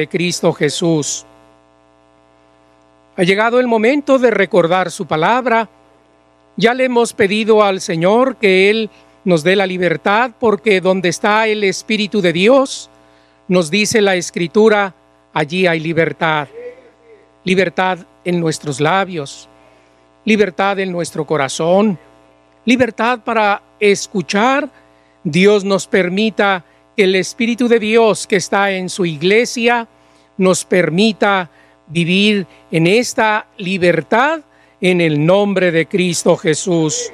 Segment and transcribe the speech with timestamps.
[0.00, 1.26] de Cristo Jesús.
[3.18, 5.68] Ha llegado el momento de recordar su palabra.
[6.56, 8.88] Ya le hemos pedido al Señor que Él
[9.26, 12.88] nos dé la libertad porque donde está el Espíritu de Dios,
[13.46, 14.94] nos dice la Escritura,
[15.34, 16.48] allí hay libertad.
[17.44, 19.50] Libertad en nuestros labios,
[20.24, 21.98] libertad en nuestro corazón,
[22.64, 24.66] libertad para escuchar.
[25.24, 26.64] Dios nos permita
[26.96, 29.88] el Espíritu de Dios que está en su iglesia
[30.36, 31.50] nos permita
[31.86, 34.40] vivir en esta libertad
[34.80, 37.12] en el nombre de Cristo Jesús.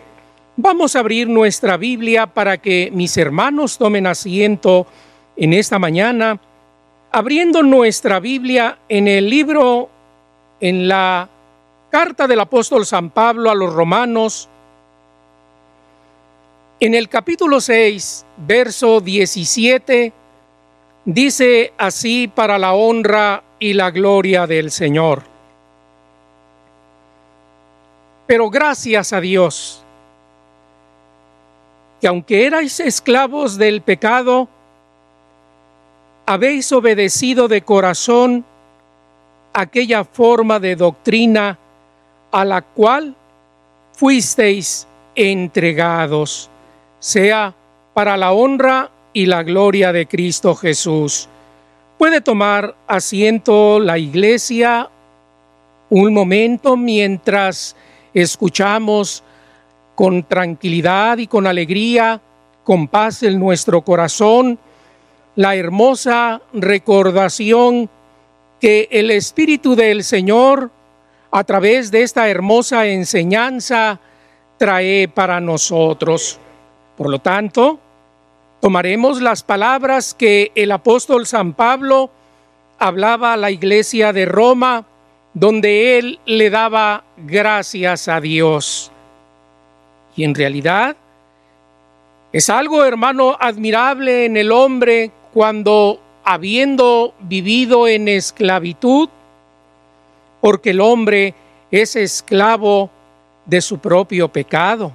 [0.56, 4.86] Vamos a abrir nuestra Biblia para que mis hermanos tomen asiento
[5.36, 6.40] en esta mañana,
[7.12, 9.90] abriendo nuestra Biblia en el libro,
[10.60, 11.28] en la
[11.90, 14.48] carta del apóstol San Pablo a los romanos,
[16.78, 20.12] en el capítulo 6, verso 17,
[21.04, 25.22] dice así para la honra y la gloria del Señor.
[28.26, 29.82] Pero gracias a Dios,
[32.00, 34.48] que aunque erais esclavos del pecado,
[36.26, 38.44] habéis obedecido de corazón
[39.54, 41.58] aquella forma de doctrina
[42.32, 43.14] a la cual
[43.92, 46.50] fuisteis entregados,
[47.06, 47.54] sea
[47.94, 51.28] para la honra y la gloria de Cristo Jesús.
[51.98, 54.90] Puede tomar asiento la iglesia
[55.88, 57.76] un momento mientras
[58.12, 59.22] escuchamos
[59.94, 62.20] con tranquilidad y con alegría,
[62.64, 64.58] con paz en nuestro corazón,
[65.36, 67.88] la hermosa recordación
[68.60, 70.72] que el Espíritu del Señor,
[71.30, 74.00] a través de esta hermosa enseñanza,
[74.58, 76.40] trae para nosotros.
[76.96, 77.78] Por lo tanto,
[78.60, 82.10] Tomaremos las palabras que el apóstol San Pablo
[82.78, 84.84] hablaba a la iglesia de Roma,
[85.34, 88.90] donde él le daba gracias a Dios.
[90.16, 90.96] Y en realidad
[92.32, 99.08] es algo, hermano, admirable en el hombre cuando, habiendo vivido en esclavitud,
[100.40, 101.34] porque el hombre
[101.70, 102.90] es esclavo
[103.44, 104.92] de su propio pecado,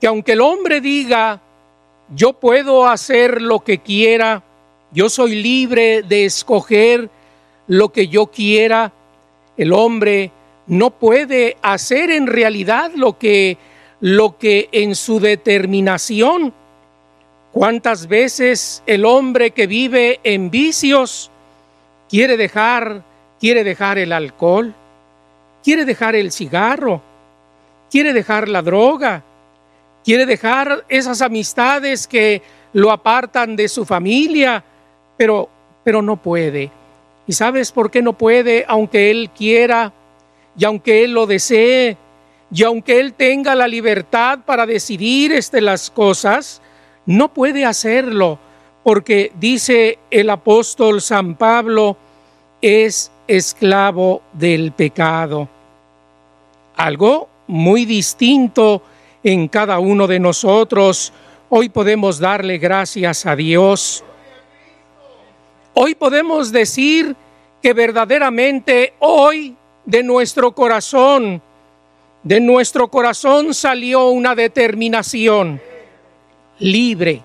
[0.00, 1.40] que aunque el hombre diga,
[2.14, 4.42] yo puedo hacer lo que quiera,
[4.92, 7.10] yo soy libre de escoger
[7.66, 8.92] lo que yo quiera.
[9.56, 10.30] El hombre
[10.66, 13.58] no puede hacer en realidad lo que
[13.98, 16.52] lo que en su determinación
[17.50, 21.30] cuántas veces el hombre que vive en vicios
[22.10, 23.02] quiere dejar
[23.38, 24.74] quiere dejar el alcohol,
[25.62, 27.02] quiere dejar el cigarro,
[27.90, 29.22] quiere dejar la droga,
[30.06, 32.40] quiere dejar esas amistades que
[32.72, 34.62] lo apartan de su familia,
[35.16, 35.48] pero,
[35.82, 36.70] pero no puede.
[37.26, 38.64] ¿Y sabes por qué no puede?
[38.68, 39.92] Aunque él quiera
[40.56, 41.96] y aunque él lo desee
[42.52, 46.62] y aunque él tenga la libertad para decidir este, las cosas,
[47.04, 48.38] no puede hacerlo
[48.84, 51.96] porque dice el apóstol San Pablo,
[52.62, 55.48] es esclavo del pecado.
[56.76, 58.82] Algo muy distinto
[59.26, 61.12] en cada uno de nosotros.
[61.48, 64.04] Hoy podemos darle gracias a Dios.
[65.74, 67.16] Hoy podemos decir
[67.60, 71.42] que verdaderamente hoy de nuestro corazón,
[72.22, 75.60] de nuestro corazón salió una determinación
[76.60, 77.20] libre.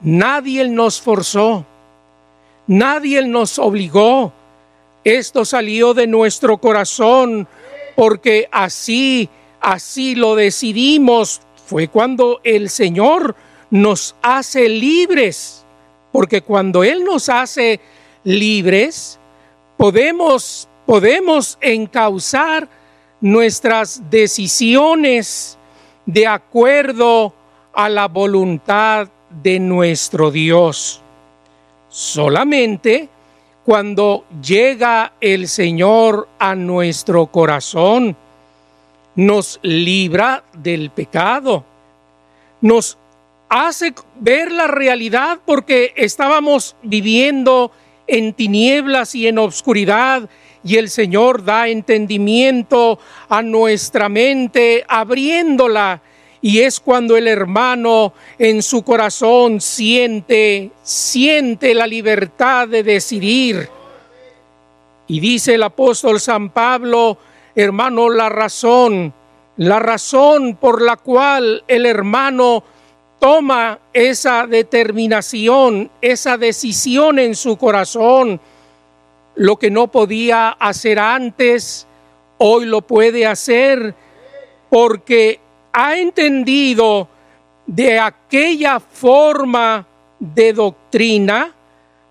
[0.00, 1.66] Nadie nos forzó,
[2.66, 4.32] nadie nos obligó.
[5.04, 7.46] Esto salió de nuestro corazón
[7.96, 9.28] porque así
[9.60, 13.36] así lo decidimos, fue cuando el Señor
[13.70, 15.64] nos hace libres,
[16.12, 17.80] porque cuando Él nos hace
[18.24, 19.18] libres,
[19.76, 22.68] podemos, podemos encauzar
[23.20, 25.58] nuestras decisiones
[26.06, 27.32] de acuerdo
[27.72, 29.08] a la voluntad
[29.42, 31.00] de nuestro Dios.
[31.88, 33.08] Solamente
[33.64, 38.16] cuando llega el Señor a nuestro corazón,
[39.14, 41.64] nos libra del pecado,
[42.60, 42.98] nos
[43.48, 47.72] hace ver la realidad porque estábamos viviendo
[48.06, 50.28] en tinieblas y en obscuridad
[50.62, 52.98] y el Señor da entendimiento
[53.28, 56.02] a nuestra mente abriéndola
[56.42, 63.68] y es cuando el hermano en su corazón siente siente la libertad de decidir.
[65.06, 67.18] Y dice el apóstol San Pablo,
[67.60, 69.12] hermano, la razón,
[69.56, 72.62] la razón por la cual el hermano
[73.18, 78.40] toma esa determinación, esa decisión en su corazón,
[79.34, 81.86] lo que no podía hacer antes,
[82.38, 83.94] hoy lo puede hacer
[84.70, 85.40] porque
[85.72, 87.08] ha entendido
[87.66, 89.86] de aquella forma
[90.18, 91.54] de doctrina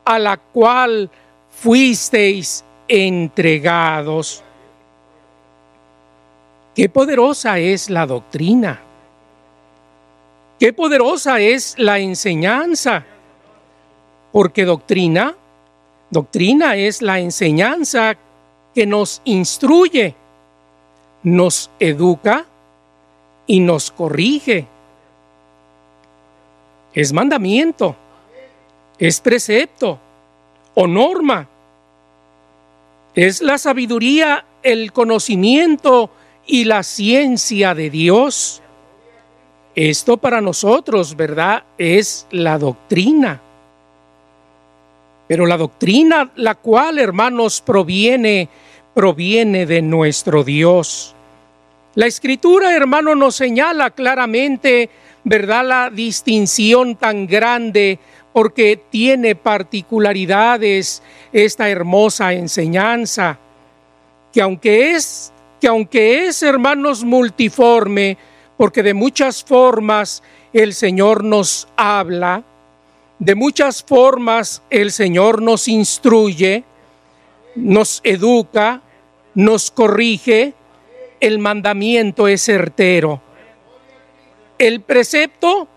[0.05, 1.09] a la cual
[1.49, 4.43] fuisteis entregados.
[6.79, 8.79] Qué poderosa es la doctrina.
[10.57, 13.03] Qué poderosa es la enseñanza.
[14.31, 15.35] Porque doctrina,
[16.09, 18.15] doctrina es la enseñanza
[18.73, 20.15] que nos instruye,
[21.23, 22.45] nos educa
[23.45, 24.65] y nos corrige.
[26.93, 27.93] Es mandamiento,
[28.97, 29.99] es precepto
[30.75, 31.45] o norma.
[33.15, 36.11] Es la sabiduría, el conocimiento
[36.51, 38.63] y la ciencia de Dios.
[39.75, 41.63] Esto para nosotros, ¿verdad?
[41.77, 43.39] Es la doctrina.
[45.27, 48.49] Pero la doctrina, la cual, hermanos, proviene,
[48.95, 51.13] proviene de nuestro Dios.
[51.93, 54.89] La escritura, hermano, nos señala claramente,
[55.23, 57.99] ¿verdad?, la distinción tan grande
[58.33, 63.37] porque tiene particularidades esta hermosa enseñanza,
[64.33, 68.17] que aunque es, que aunque es, hermanos, multiforme,
[68.57, 70.23] porque de muchas formas
[70.53, 72.43] el Señor nos habla,
[73.19, 76.63] de muchas formas el Señor nos instruye,
[77.55, 78.81] nos educa,
[79.35, 80.53] nos corrige,
[81.19, 83.21] el mandamiento es certero.
[84.57, 85.67] El precepto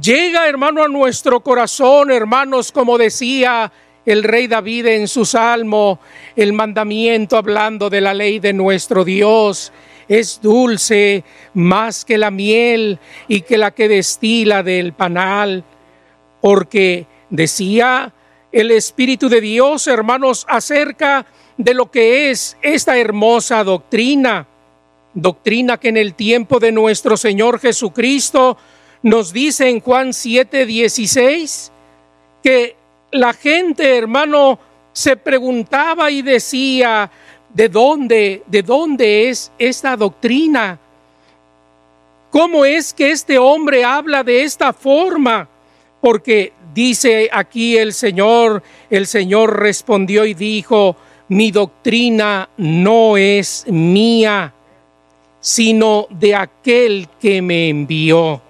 [0.00, 3.72] llega, hermano, a nuestro corazón, hermanos, como decía
[4.06, 5.98] el rey David en su salmo,
[6.36, 9.72] el mandamiento hablando de la ley de nuestro Dios.
[10.08, 15.64] Es dulce más que la miel y que la que destila del panal,
[16.40, 18.12] porque decía
[18.52, 21.26] el Espíritu de Dios, hermanos, acerca
[21.58, 24.46] de lo que es esta hermosa doctrina,
[25.14, 28.56] doctrina que en el tiempo de nuestro Señor Jesucristo
[29.02, 31.72] nos dice en Juan 7, 16,
[32.42, 32.76] que
[33.20, 34.58] la gente, hermano,
[34.92, 37.10] se preguntaba y decía,
[37.56, 40.78] ¿De dónde, de dónde es esta doctrina?
[42.30, 45.48] ¿Cómo es que este hombre habla de esta forma?
[46.02, 50.96] Porque dice aquí el Señor, el Señor respondió y dijo,
[51.28, 54.52] mi doctrina no es mía,
[55.40, 58.42] sino de aquel que me envió.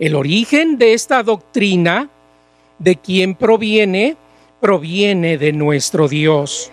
[0.00, 2.08] El origen de esta doctrina,
[2.80, 4.16] de quién proviene,
[4.60, 6.72] proviene de nuestro Dios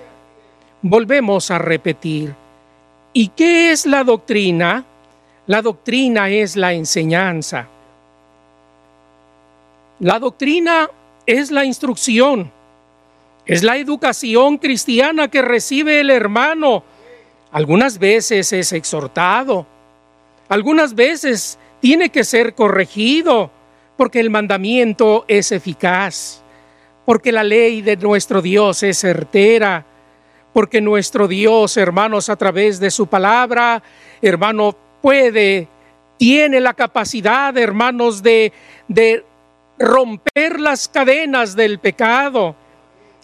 [0.82, 2.34] volvemos a repetir.
[3.14, 4.86] ¿Y qué es la doctrina?
[5.46, 7.68] La doctrina es la enseñanza.
[10.00, 10.90] La doctrina
[11.26, 12.52] es la instrucción,
[13.46, 16.84] es la educación cristiana que recibe el hermano.
[17.52, 19.66] Algunas veces es exhortado,
[20.50, 23.50] algunas veces tiene que ser corregido,
[23.98, 26.42] porque el mandamiento es eficaz,
[27.06, 29.86] porque la ley de nuestro Dios es certera,
[30.54, 33.82] porque nuestro Dios, hermanos, a través de su palabra,
[34.22, 35.68] hermano, puede,
[36.18, 38.54] tiene la capacidad, hermanos, de,
[38.88, 39.26] de
[39.80, 42.56] romper las cadenas del pecado,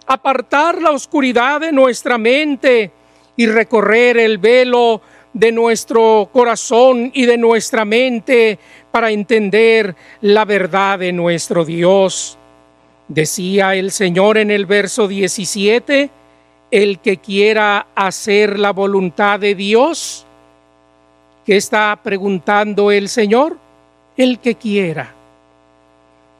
[0.06, 2.92] apartar la oscuridad de nuestra mente
[3.36, 5.01] y recorrer el velo
[5.34, 8.60] de nuestro corazón y de nuestra mente
[8.92, 12.38] para entender la verdad de nuestro Dios.
[13.08, 16.10] Decía el Señor en el verso 17,
[16.74, 20.25] el que quiera hacer la voluntad de Dios?
[21.46, 23.58] ¿Qué está preguntando el Señor?
[24.18, 25.13] El que quiera.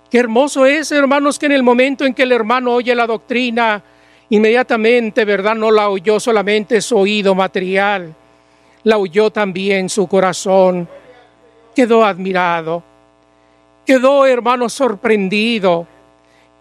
[0.10, 3.84] Qué hermoso es, hermanos, que en el momento en que el hermano oye la doctrina,
[4.30, 5.56] inmediatamente, ¿verdad?
[5.56, 8.16] No la oyó solamente su oído material,
[8.84, 10.88] la oyó también su corazón.
[11.76, 12.84] Quedó admirado,
[13.86, 15.88] quedó, hermano, sorprendido,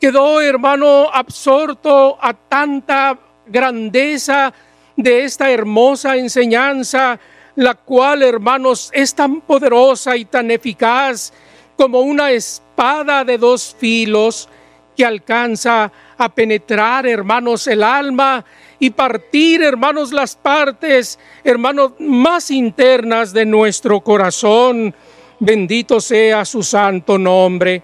[0.00, 4.52] quedó, hermano, absorto a tanta grandeza
[4.96, 7.18] de esta hermosa enseñanza,
[7.56, 11.32] la cual, hermanos, es tan poderosa y tan eficaz
[11.76, 14.48] como una espada de dos filos
[14.96, 18.44] que alcanza a penetrar, hermanos, el alma
[18.82, 24.92] y partir, hermanos, las partes, hermanos, más internas de nuestro corazón.
[25.38, 27.80] Bendito sea su santo nombre.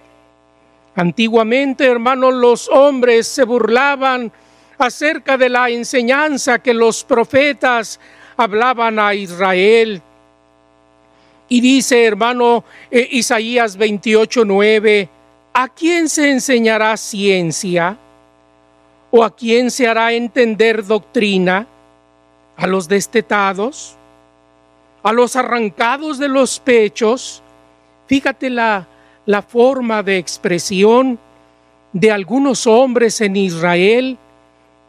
[0.95, 4.29] Antiguamente, hermanos, los hombres se burlaban
[4.77, 7.97] acerca de la enseñanza que los profetas
[8.35, 10.01] hablaban a Israel.
[11.47, 15.09] Y dice, hermano eh, Isaías 28, 9,
[15.53, 17.97] ¿a quién se enseñará ciencia?
[19.11, 21.67] ¿O a quién se hará entender doctrina?
[22.55, 23.95] ¿A los destetados?
[25.01, 27.41] ¿A los arrancados de los pechos?
[28.07, 28.87] Fíjate la,
[29.25, 31.19] la forma de expresión
[31.93, 34.17] de algunos hombres en Israel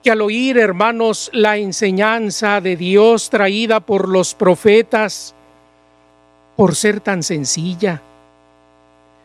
[0.03, 5.35] que al oír, hermanos, la enseñanza de Dios traída por los profetas,
[6.57, 8.00] por ser tan sencilla,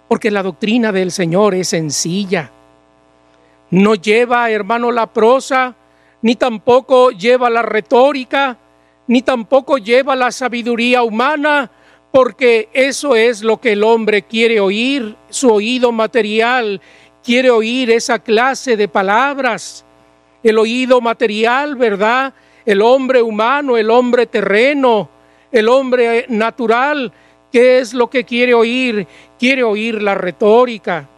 [0.08, 2.52] porque la doctrina del Señor es sencilla.
[3.72, 5.75] No lleva, hermano, la prosa,
[6.22, 8.57] ni tampoco lleva la retórica,
[9.07, 11.72] ni tampoco lleva la sabiduría humana,
[12.12, 16.81] porque eso es lo que el hombre quiere oír, su oído material
[17.25, 19.84] quiere oír esa clase de palabras,
[20.43, 22.36] el oído material, ¿verdad?
[22.65, 25.10] El hombre humano, el hombre terreno,
[25.51, 27.12] el hombre natural,
[27.51, 29.07] ¿qué es lo que quiere oír?
[29.39, 31.10] Quiere oír la retórica.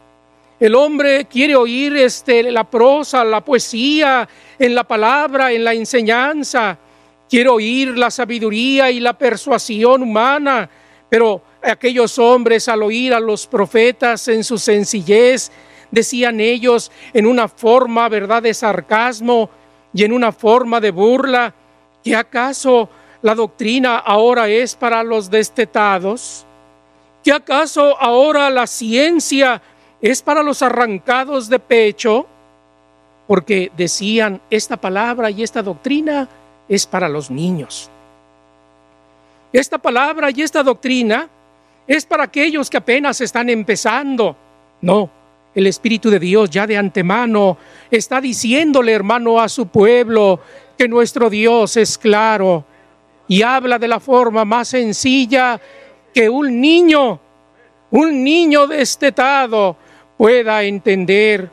[0.60, 6.76] El hombre quiere oír este, la prosa, la poesía, en la palabra, en la enseñanza.
[7.28, 10.68] Quiere oír la sabiduría y la persuasión humana.
[11.08, 15.50] Pero aquellos hombres al oír a los profetas en su sencillez,
[15.90, 19.48] decían ellos en una forma, ¿verdad?, de sarcasmo
[19.94, 21.54] y en una forma de burla,
[22.02, 22.90] que acaso
[23.22, 26.44] la doctrina ahora es para los destetados?
[27.24, 29.60] ¿Que acaso ahora la ciencia
[30.00, 32.26] es para los arrancados de pecho?
[33.26, 36.28] Porque decían, esta palabra y esta doctrina
[36.68, 37.90] es para los niños.
[39.52, 41.28] Esta palabra y esta doctrina
[41.86, 44.36] es para aquellos que apenas están empezando.
[44.80, 45.10] No,
[45.54, 47.56] el Espíritu de Dios ya de antemano
[47.90, 50.40] está diciéndole, hermano, a su pueblo
[50.76, 52.64] que nuestro Dios es claro
[53.26, 55.60] y habla de la forma más sencilla
[56.14, 57.18] que un niño,
[57.90, 59.76] un niño destetado
[60.18, 61.48] pueda entender,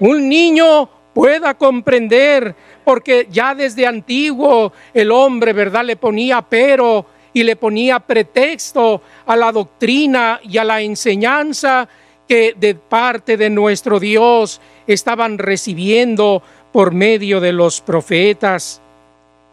[0.00, 7.42] un niño pueda comprender, porque ya desde antiguo el hombre, ¿verdad?, le ponía pero y
[7.44, 11.88] le ponía pretexto a la doctrina y a la enseñanza
[12.26, 18.80] que de parte de nuestro Dios estaban recibiendo por medio de los profetas.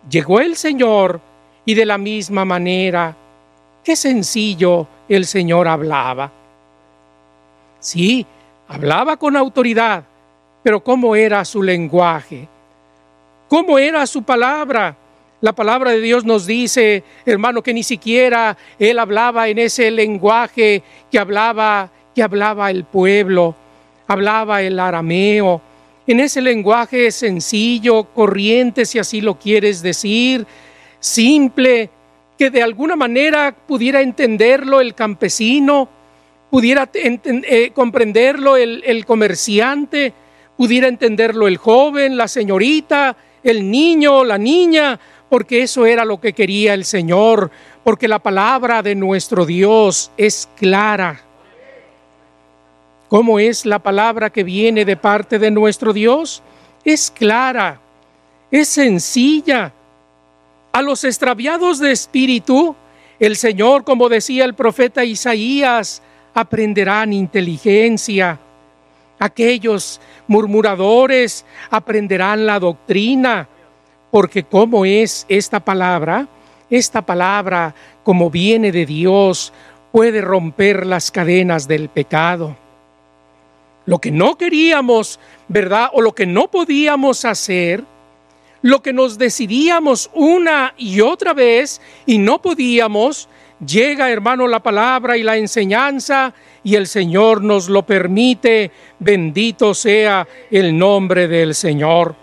[0.10, 1.20] Llegó el Señor
[1.66, 3.16] y de la misma manera,
[3.84, 6.32] qué sencillo el Señor hablaba.
[7.80, 8.26] Sí,
[8.68, 10.04] hablaba con autoridad,
[10.64, 12.48] pero ¿cómo era su lenguaje?
[13.48, 14.96] ¿Cómo era su palabra?
[15.42, 20.82] La palabra de Dios nos dice, hermano, que ni siquiera él hablaba en ese lenguaje
[21.12, 23.54] que hablaba que hablaba el pueblo,
[24.08, 25.62] hablaba el arameo,
[26.08, 30.48] en ese lenguaje sencillo, corriente, si así lo quieres decir,
[31.00, 31.90] simple,
[32.38, 35.90] que de alguna manera pudiera entenderlo el campesino,
[36.56, 40.14] pudiera eh, comprenderlo el, el comerciante,
[40.56, 44.98] pudiera entenderlo el joven, la señorita, el niño, la niña,
[45.28, 47.52] porque eso era lo que quería el Señor,
[47.84, 51.20] porque la palabra de nuestro Dios es clara.
[53.10, 56.42] ¿Cómo es la palabra que viene de parte de nuestro Dios?
[56.86, 57.82] Es clara,
[58.50, 59.74] es sencilla,
[60.72, 62.78] a los extraviados de espíritu,
[63.20, 66.02] el Señor, como decía el profeta Isaías,
[66.36, 68.38] aprenderán inteligencia.
[69.18, 73.48] Aquellos murmuradores aprenderán la doctrina,
[74.12, 76.28] porque como es esta palabra,
[76.70, 77.74] esta palabra,
[78.04, 79.54] como viene de Dios,
[79.92, 82.58] puede romper las cadenas del pecado.
[83.86, 85.90] Lo que no queríamos, ¿verdad?
[85.94, 87.84] O lo que no podíamos hacer,
[88.62, 95.18] lo que nos decidíamos una y otra vez y no podíamos, llega hermano la palabra
[95.18, 96.34] y la enseñanza
[96.64, 98.72] y el Señor nos lo permite.
[99.00, 102.16] Bendito sea el nombre del Señor.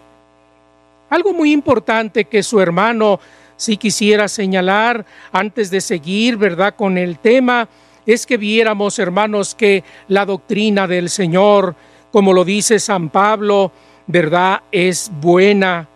[1.11, 3.21] Algo muy importante que su hermano
[3.63, 7.69] si quisiera señalar antes de seguir, ¿verdad?, con el tema,
[8.07, 11.77] es que viéramos, hermanos, que la doctrina del Señor,
[12.11, 13.71] como lo dice San Pablo,
[14.09, 15.89] ¿verdad?, es buena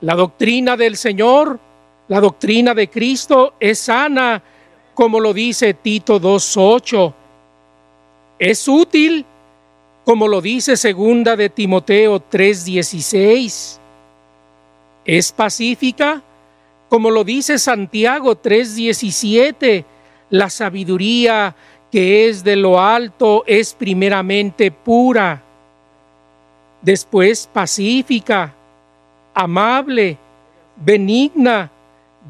[0.00, 1.60] la doctrina del Señor,
[2.10, 4.42] la doctrina de Cristo es sana,
[4.94, 7.14] como lo dice Tito 2.8.
[8.36, 9.24] Es útil,
[10.04, 13.78] como lo dice segunda de Timoteo 3.16.
[15.04, 16.20] Es pacífica,
[16.88, 19.84] como lo dice Santiago 3.17.
[20.30, 21.54] La sabiduría
[21.92, 25.44] que es de lo alto es primeramente pura,
[26.82, 28.52] después pacífica
[29.32, 30.18] amable,
[30.74, 31.70] benigna,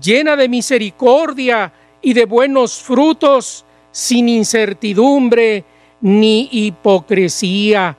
[0.01, 5.65] llena de misericordia y de buenos frutos, sin incertidumbre
[6.01, 7.97] ni hipocresía.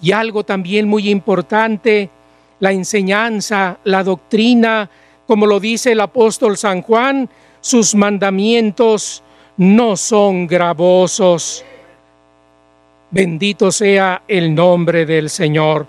[0.00, 2.10] Y algo también muy importante,
[2.58, 4.90] la enseñanza, la doctrina,
[5.26, 7.28] como lo dice el apóstol San Juan,
[7.60, 9.22] sus mandamientos
[9.56, 11.64] no son gravosos.
[13.10, 15.86] Bendito sea el nombre del Señor.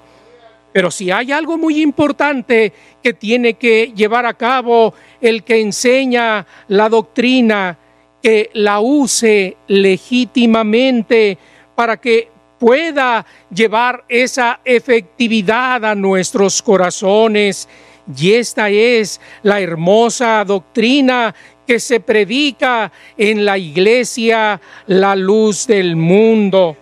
[0.74, 4.94] Pero si hay algo muy importante que tiene que llevar a cabo
[5.24, 7.78] el que enseña la doctrina,
[8.22, 11.38] que la use legítimamente
[11.74, 17.70] para que pueda llevar esa efectividad a nuestros corazones.
[18.18, 21.34] Y esta es la hermosa doctrina
[21.66, 26.76] que se predica en la iglesia, la luz del mundo.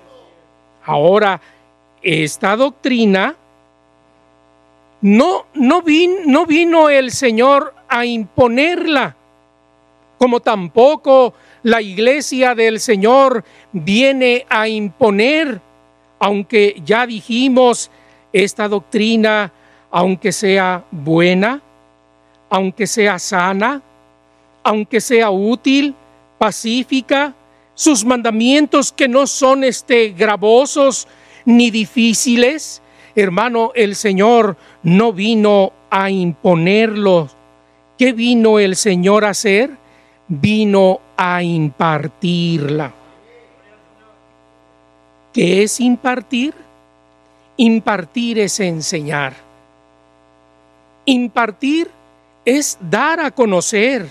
[0.84, 1.40] Ahora,
[2.02, 3.36] esta doctrina
[5.02, 5.84] no, no,
[6.26, 9.18] no vino el Señor a imponerla,
[10.18, 11.34] como tampoco
[11.64, 13.44] la iglesia del Señor
[13.74, 15.60] viene a imponer,
[16.18, 17.92] aunque ya dijimos,
[18.32, 19.52] esta doctrina,
[19.92, 21.62] aunque sea buena,
[22.50, 23.82] aunque sea sana,
[24.64, 25.94] aunque sea útil,
[26.38, 27.36] pacífica,
[27.74, 31.10] sus mandamientos que no son este gravosos
[31.44, 32.82] ni difíciles,
[33.16, 37.41] hermano, el Señor no vino a imponerlo.
[38.02, 39.70] ¿Qué vino el Señor a hacer?
[40.28, 42.92] Vino a impartirla.
[45.32, 46.56] ¿Qué es impartir?
[47.58, 49.36] Impartir es enseñar.
[51.06, 51.92] Impartir
[52.44, 54.10] es dar a conocer.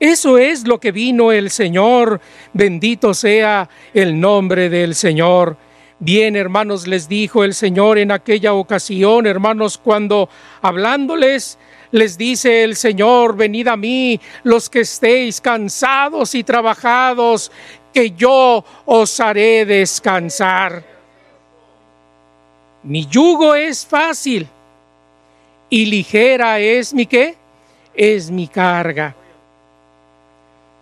[0.00, 2.20] Eso es lo que vino el Señor.
[2.52, 5.56] Bendito sea el nombre del Señor.
[6.00, 10.28] Bien, hermanos, les dijo el Señor en aquella ocasión, hermanos, cuando
[10.60, 11.56] hablándoles,
[11.92, 17.52] les dice el Señor, venid a mí los que estéis cansados y trabajados,
[17.92, 20.82] que yo os haré descansar.
[22.82, 24.48] Mi yugo es fácil
[25.68, 27.36] y ligera es mi qué?
[27.94, 29.14] Es mi carga.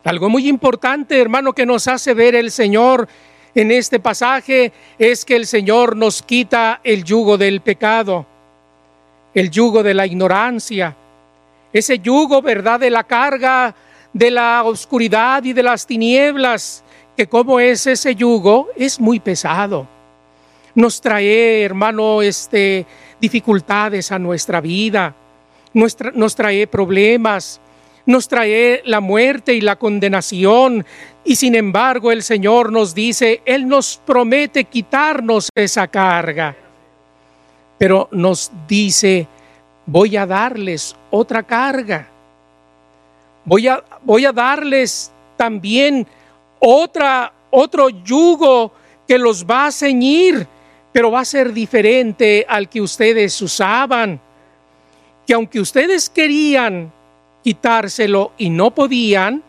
[0.05, 3.07] Algo muy importante, hermano, que nos hace ver el Señor
[3.55, 8.27] en este pasaje es que el Señor nos quita el yugo del pecado,
[9.35, 10.97] el yugo de la ignorancia,
[11.73, 13.75] ese yugo, ¿verdad?, de la carga
[14.13, 16.83] de la oscuridad y de las tinieblas,
[17.17, 19.87] que como es ese yugo, es muy pesado.
[20.75, 22.87] Nos trae, hermano, este,
[23.21, 25.15] dificultades a nuestra vida,
[25.73, 27.61] nos trae problemas,
[28.07, 30.85] nos trae la muerte y la condenación.
[31.25, 36.57] Y sin embargo el Señor nos dice, Él nos promete quitarnos esa carga.
[37.81, 39.27] Pero nos dice,
[39.87, 42.07] voy a darles otra carga.
[43.47, 46.07] Voy a, voy a darles también
[46.59, 48.71] otra, otro yugo
[49.09, 50.47] que los va a ceñir,
[50.93, 54.21] pero va a ser diferente al que ustedes usaban.
[55.27, 56.93] Que aunque ustedes querían
[57.43, 59.43] quitárselo y no podían,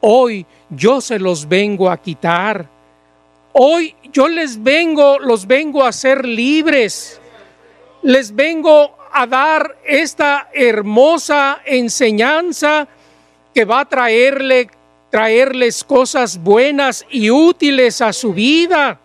[0.00, 2.68] hoy yo se los vengo a quitar.
[3.52, 7.20] Hoy yo les vengo, los vengo a hacer libres.
[8.04, 12.86] Les vengo a dar esta hermosa enseñanza
[13.54, 14.68] que va a traerle,
[15.08, 19.00] traerles cosas buenas y útiles a su vida,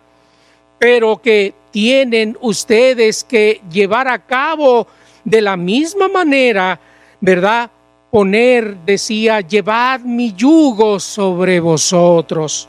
[0.78, 4.86] pero que tienen ustedes que llevar a cabo
[5.24, 6.78] de la misma manera,
[7.22, 7.70] ¿verdad?
[8.10, 12.68] poner, decía, llevad mi yugo sobre vosotros.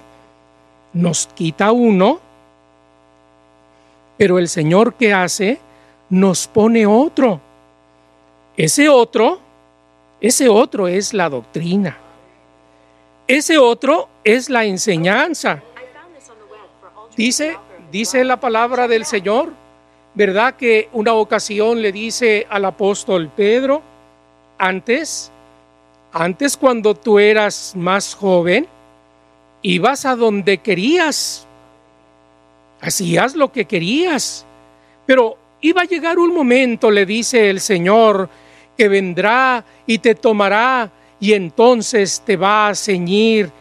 [0.94, 2.22] Nos quita uno,
[4.16, 5.60] pero el Señor que hace
[6.12, 7.42] nos pone otro.
[8.56, 9.40] Ese otro,
[10.20, 11.98] ese otro es la doctrina.
[13.28, 15.64] Ese otro es la enseñanza.
[17.16, 17.58] Dice,
[17.92, 19.54] dice la palabra del Señor,
[20.14, 23.82] ¿verdad que una ocasión le dice al apóstol Pedro,
[24.58, 25.32] antes,
[26.12, 28.68] antes cuando tú eras más joven,
[29.62, 31.48] ibas a donde querías,
[32.82, 34.46] hacías lo que querías,
[35.06, 38.30] pero iba a llegar un momento, le dice el Señor,
[38.78, 43.52] que vendrá y te tomará y entonces te va a ceñir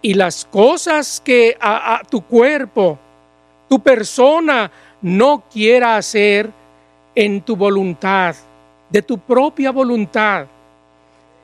[0.00, 2.98] y las cosas que a tu cuerpo,
[3.68, 4.70] tu persona
[5.02, 6.50] no quiera hacer
[7.14, 8.36] en tu voluntad,
[8.88, 10.46] de tu propia voluntad.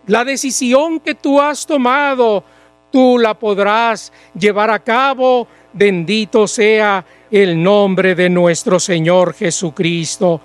[0.06, 2.44] La decisión que tú has tomado,
[2.90, 5.48] tú la podrás llevar a cabo.
[5.72, 10.40] Bendito sea el nombre de nuestro Señor Jesucristo.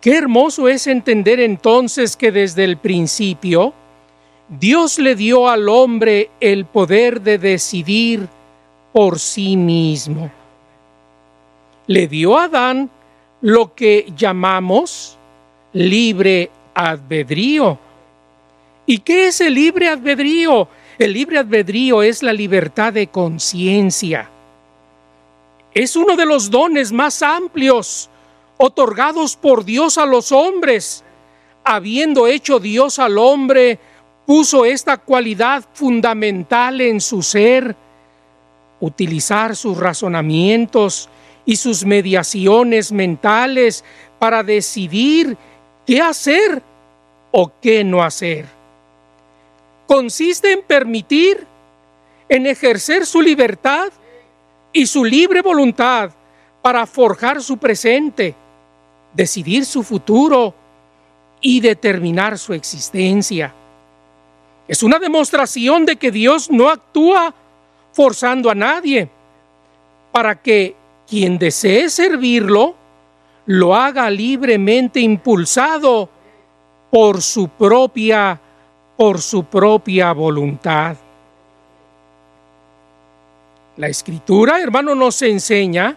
[0.00, 3.74] Qué hermoso es entender entonces que desde el principio
[4.48, 8.28] Dios le dio al hombre el poder de decidir
[8.92, 10.30] por sí mismo.
[11.88, 12.90] Le dio a Adán
[13.40, 15.18] lo que llamamos
[15.72, 17.78] libre albedrío.
[18.86, 20.68] ¿Y qué es el libre albedrío?
[20.98, 24.30] El libre albedrío es la libertad de conciencia.
[25.76, 28.08] Es uno de los dones más amplios
[28.56, 31.04] otorgados por Dios a los hombres.
[31.64, 33.78] Habiendo hecho Dios al hombre,
[34.24, 37.76] puso esta cualidad fundamental en su ser,
[38.80, 41.10] utilizar sus razonamientos
[41.44, 43.84] y sus mediaciones mentales
[44.18, 45.36] para decidir
[45.86, 46.62] qué hacer
[47.32, 48.56] o qué no hacer
[49.86, 51.46] consiste en permitir,
[52.28, 53.88] en ejercer su libertad
[54.76, 56.10] y su libre voluntad
[56.60, 58.34] para forjar su presente,
[59.14, 60.52] decidir su futuro
[61.40, 63.54] y determinar su existencia.
[64.68, 67.32] Es una demostración de que Dios no actúa
[67.90, 69.08] forzando a nadie
[70.12, 70.76] para que
[71.08, 72.74] quien desee servirlo
[73.46, 76.10] lo haga libremente impulsado
[76.90, 78.38] por su propia
[78.94, 80.98] por su propia voluntad.
[83.76, 85.96] La escritura, hermano, nos enseña,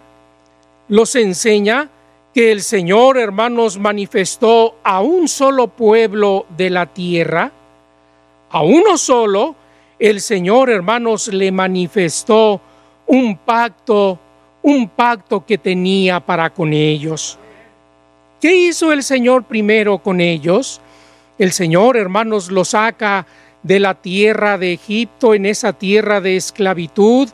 [0.88, 1.88] nos enseña
[2.34, 7.50] que el Señor, hermanos, manifestó a un solo pueblo de la tierra,
[8.50, 9.54] a uno solo,
[9.98, 12.60] el Señor, hermanos, le manifestó
[13.06, 14.18] un pacto,
[14.62, 17.38] un pacto que tenía para con ellos.
[18.42, 20.82] ¿Qué hizo el Señor primero con ellos?
[21.38, 23.26] El Señor, hermanos, lo saca
[23.62, 27.30] de la tierra de Egipto, en esa tierra de esclavitud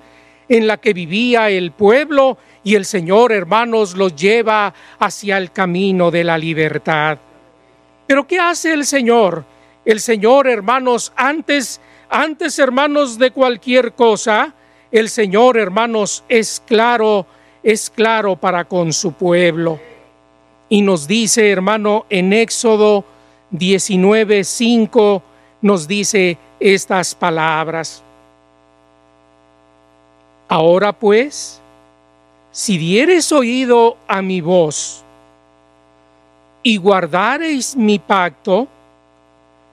[0.48, 6.10] en la que vivía el pueblo, y el Señor, hermanos, los lleva hacia el camino
[6.10, 7.18] de la libertad.
[8.06, 9.44] Pero ¿qué hace el Señor?
[9.84, 14.54] El Señor, hermanos, antes, antes, hermanos, de cualquier cosa,
[14.90, 17.26] el Señor, hermanos, es claro,
[17.62, 19.78] es claro para con su pueblo.
[20.68, 23.04] Y nos dice, hermano, en Éxodo
[23.52, 25.22] 19.5
[25.62, 28.02] nos dice estas palabras.
[30.48, 31.60] Ahora pues,
[32.52, 35.04] si dieres oído a mi voz
[36.62, 38.68] y guardareis mi pacto,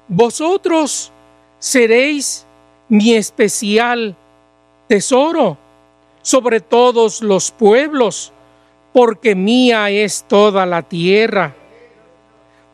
[0.08, 1.12] vosotros
[1.60, 2.46] seréis
[2.90, 4.16] mi especial
[4.88, 5.58] tesoro
[6.22, 8.32] sobre todos los pueblos,
[8.92, 11.56] porque mía es toda la tierra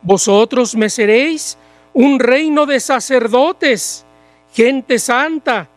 [0.02, 1.58] vosotros me seréis
[1.92, 4.04] un reino de sacerdotes,
[4.54, 5.68] gente santa.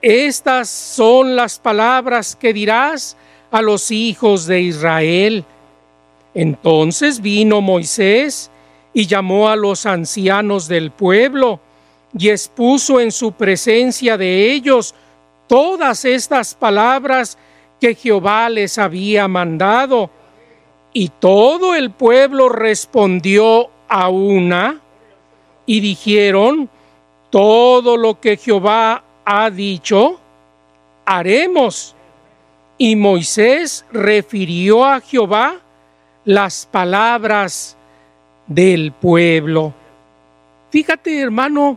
[0.00, 3.16] Estas son las palabras que dirás
[3.50, 5.44] a los hijos de Israel.
[6.34, 8.50] Entonces vino Moisés
[8.94, 11.60] y llamó a los ancianos del pueblo
[12.16, 14.94] y expuso en su presencia de ellos
[15.48, 17.36] todas estas palabras
[17.80, 20.10] que Jehová les había mandado.
[20.92, 24.80] Y todo el pueblo respondió a una
[25.66, 26.70] y dijeron,
[27.30, 30.18] todo lo que Jehová ha dicho,
[31.04, 31.94] haremos.
[32.78, 35.56] Y Moisés refirió a Jehová
[36.24, 37.76] las palabras
[38.46, 39.74] del pueblo.
[40.70, 41.76] Fíjate, hermano,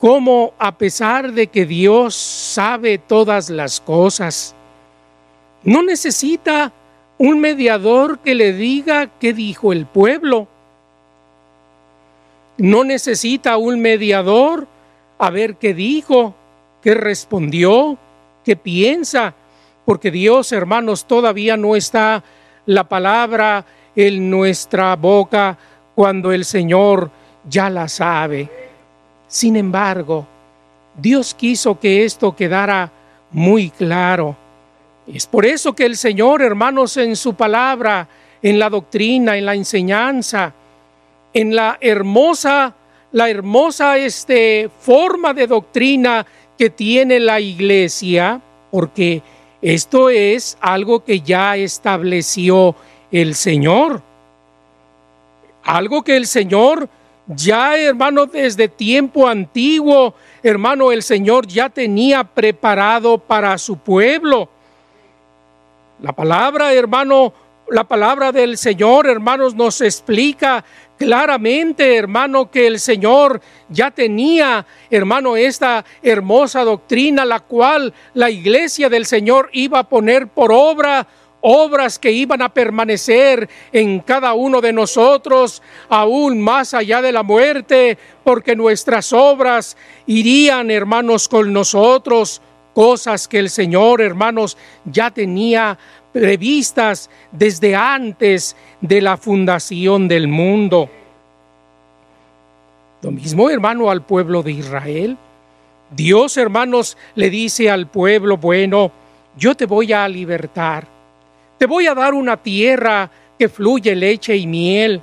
[0.00, 4.54] cómo a pesar de que Dios sabe todas las cosas,
[5.64, 6.72] no necesita
[7.18, 10.48] un mediador que le diga qué dijo el pueblo.
[12.56, 14.66] No necesita un mediador
[15.18, 16.34] a ver qué dijo,
[16.82, 17.96] qué respondió,
[18.44, 19.34] qué piensa,
[19.84, 22.22] porque Dios, hermanos, todavía no está
[22.66, 23.64] la palabra
[23.96, 25.56] en nuestra boca
[25.94, 27.10] cuando el Señor
[27.48, 28.48] ya la sabe.
[29.26, 30.26] Sin embargo,
[30.96, 32.90] Dios quiso que esto quedara
[33.30, 34.36] muy claro.
[35.06, 38.06] Es por eso que el Señor, hermanos, en su palabra,
[38.42, 40.52] en la doctrina, en la enseñanza,
[41.32, 42.74] en la hermosa,
[43.12, 46.26] la hermosa este, forma de doctrina
[46.62, 49.20] que tiene la iglesia, porque
[49.60, 52.76] esto es algo que ya estableció
[53.10, 54.00] el Señor.
[55.64, 56.88] Algo que el Señor
[57.26, 64.48] ya, hermano, desde tiempo antiguo, hermano, el Señor ya tenía preparado para su pueblo.
[66.00, 67.32] La palabra, hermano,
[67.70, 70.64] la palabra del Señor, hermanos, nos explica
[71.02, 78.88] claramente, hermano, que el Señor ya tenía, hermano, esta hermosa doctrina, la cual la iglesia
[78.88, 81.06] del Señor iba a poner por obra
[81.44, 87.24] obras que iban a permanecer en cada uno de nosotros, aún más allá de la
[87.24, 92.40] muerte, porque nuestras obras irían, hermanos, con nosotros,
[92.74, 95.78] cosas que el Señor, hermanos, ya tenía
[96.12, 100.90] previstas desde antes de la fundación del mundo.
[103.02, 105.16] Lo mismo, hermano, al pueblo de Israel.
[105.90, 108.92] Dios, hermanos, le dice al pueblo, bueno,
[109.36, 110.86] yo te voy a libertar
[111.62, 115.00] te voy a dar una tierra que fluye leche y miel.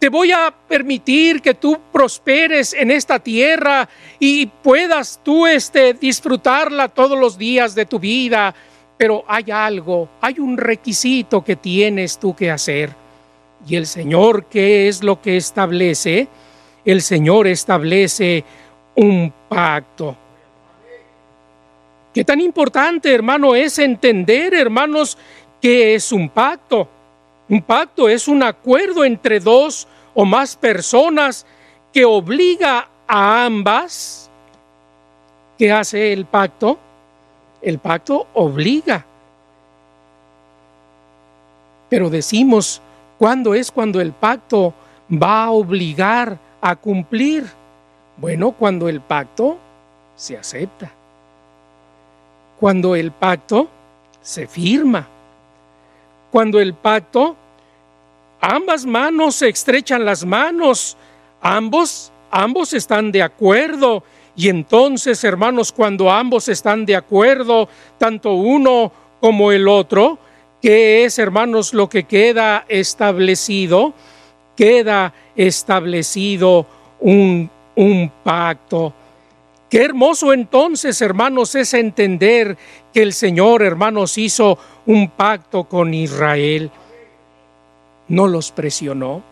[0.00, 6.88] Te voy a permitir que tú prosperes en esta tierra y puedas tú este, disfrutarla
[6.88, 8.52] todos los días de tu vida.
[8.96, 12.90] Pero hay algo, hay un requisito que tienes tú que hacer.
[13.66, 16.28] Y el Señor, ¿qué es lo que establece?
[16.84, 18.44] El Señor establece
[18.94, 20.16] un pacto.
[22.12, 25.18] Qué tan importante, hermano, es entender, hermanos,
[25.64, 26.86] ¿Qué es un pacto?
[27.48, 31.46] Un pacto es un acuerdo entre dos o más personas
[31.90, 34.30] que obliga a ambas.
[35.56, 36.78] ¿Qué hace el pacto?
[37.64, 39.04] El pacto obliga.
[41.88, 42.80] Pero decimos,
[43.18, 44.74] ¿cuándo es cuando el pacto
[45.10, 47.44] va a obligar a cumplir?
[48.16, 49.58] Bueno, cuando el pacto
[50.16, 50.90] se acepta.
[52.60, 53.68] Cuando el pacto
[54.22, 55.08] se firma
[56.34, 57.36] cuando el pacto,
[58.40, 60.96] ambas manos se estrechan las manos,
[61.40, 64.02] ambos, ambos están de acuerdo.
[64.36, 67.68] Y entonces, hermanos, cuando ambos están de acuerdo,
[67.98, 70.18] tanto uno como el otro,
[70.60, 73.94] ¿qué es, hermanos, lo que queda establecido?
[74.56, 76.66] Queda establecido
[77.00, 78.92] un, un pacto.
[79.70, 82.56] Qué hermoso entonces, hermanos, es entender
[82.92, 86.70] que el Señor, hermanos, hizo un pacto con Israel.
[88.08, 89.22] No los presionó,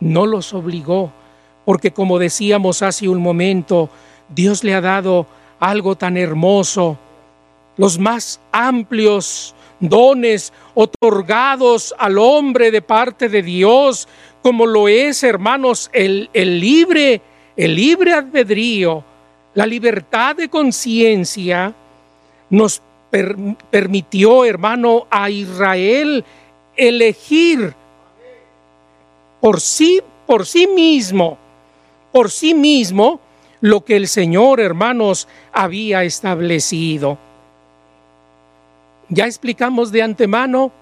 [0.00, 1.12] no los obligó,
[1.68, 3.90] porque como decíamos hace un momento,
[4.30, 5.26] Dios le ha dado
[5.60, 6.96] algo tan hermoso,
[7.76, 14.08] los más amplios dones otorgados al hombre de parte de Dios,
[14.40, 17.20] como lo es, hermanos, el, el libre,
[17.54, 19.04] el libre albedrío,
[19.52, 21.74] la libertad de conciencia,
[22.48, 22.80] nos
[23.70, 26.24] permitió, hermano, a Israel
[26.74, 27.74] elegir
[29.42, 31.36] por sí, por sí mismo,
[32.18, 33.20] por sí mismo,
[33.60, 37.16] lo que el Señor, hermanos, había establecido.
[39.08, 40.72] Ya explicamos de antemano,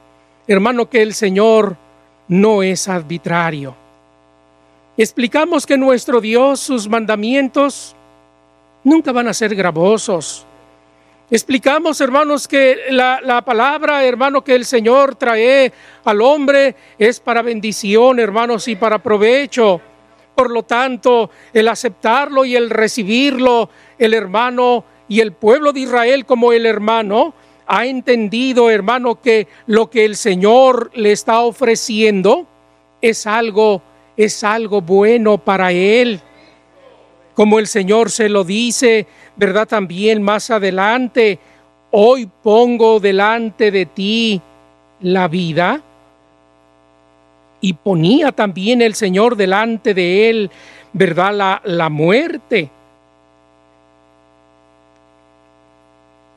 [0.47, 1.77] hermano, que el Señor
[2.27, 3.77] no es arbitrario.
[4.97, 7.95] Explicamos que nuestro Dios, sus mandamientos,
[8.83, 10.47] nunca van a ser gravosos,
[11.29, 15.73] Explicamos, hermanos, que la, palabra, hermano, que el Señor trae
[16.05, 19.81] al hombre es para bendición, hermanos, y para provecho.
[20.37, 23.69] Por lo tanto, el aceptarlo y el recibirlo,
[23.99, 27.35] el hermano y el pueblo de Israel como el hermano,
[27.67, 32.47] ha entendido, hermano, que lo que el Señor le está ofreciendo
[33.01, 33.83] es algo,
[34.17, 36.23] es algo bueno para él
[37.37, 39.69] como el Señor se lo dice, ¿verdad?
[39.69, 41.39] También más adelante,
[41.91, 44.41] hoy pongo delante de ti
[45.01, 45.83] la vida.
[47.61, 50.51] Y ponía también el Señor delante de él,
[50.93, 51.61] ¿verdad?
[51.65, 52.71] La, muerte.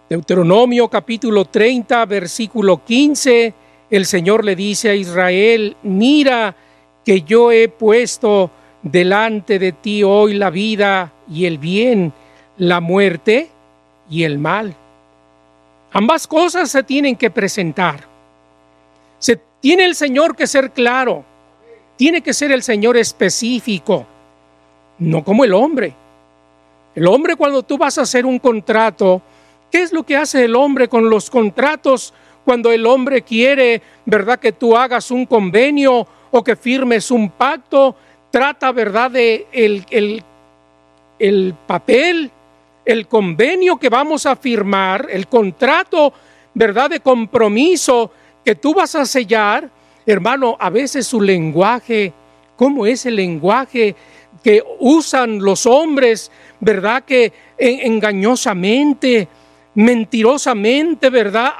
[0.10, 3.54] Deuteronomio capítulo 30, versículo 15,
[3.92, 6.56] el Señor le dice a Israel, mira
[7.06, 8.50] que yo he puesto
[8.82, 12.12] delante de ti hoy la vida y el bien,
[12.58, 13.50] la muerte
[14.10, 14.76] y el mal.
[15.92, 18.08] Ambas cosas se tienen que presentar.
[19.18, 21.24] Se tiene el Señor que ser claro.
[21.96, 24.06] Tiene que ser el Señor específico,
[25.00, 25.94] no como el hombre.
[26.96, 29.22] El hombre cuando tú vas a hacer un contrato,
[29.72, 32.14] ¿qué es lo que hace el hombre con los contratos
[32.46, 37.96] cuando el hombre quiere, verdad, que tú hagas un convenio o que firmes un pacto?
[38.32, 40.24] trata, ¿verdad?, de el,
[41.20, 42.32] el, papel,
[42.86, 46.14] el convenio que vamos a firmar, el contrato,
[46.54, 48.12] ¿verdad?, de compromiso
[48.50, 49.70] que tú vas a sellar,
[50.08, 52.12] hermano, a veces su lenguaje,
[52.56, 53.96] ¿cómo es el lenguaje
[54.44, 59.28] que usan los hombres, ¿verdad?, que engañosamente,
[59.76, 61.54] mentirosamente, ¿verdad?,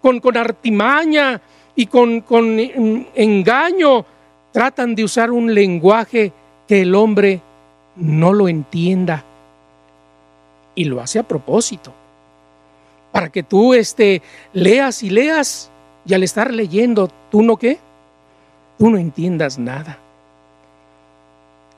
[0.00, 1.40] con, con artimaña
[1.74, 2.60] y con, con
[3.16, 4.06] engaño,
[4.52, 6.32] tratan de usar un lenguaje
[6.68, 7.40] que el hombre
[7.96, 9.24] no lo entienda.
[10.76, 11.92] Y lo hace a propósito.
[13.10, 15.72] Para que tú este, leas y leas
[16.10, 17.78] y al estar leyendo, ¿tú no qué?
[18.78, 19.96] Tú no entiendas nada.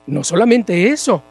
[0.07, 1.21] No solamente eso,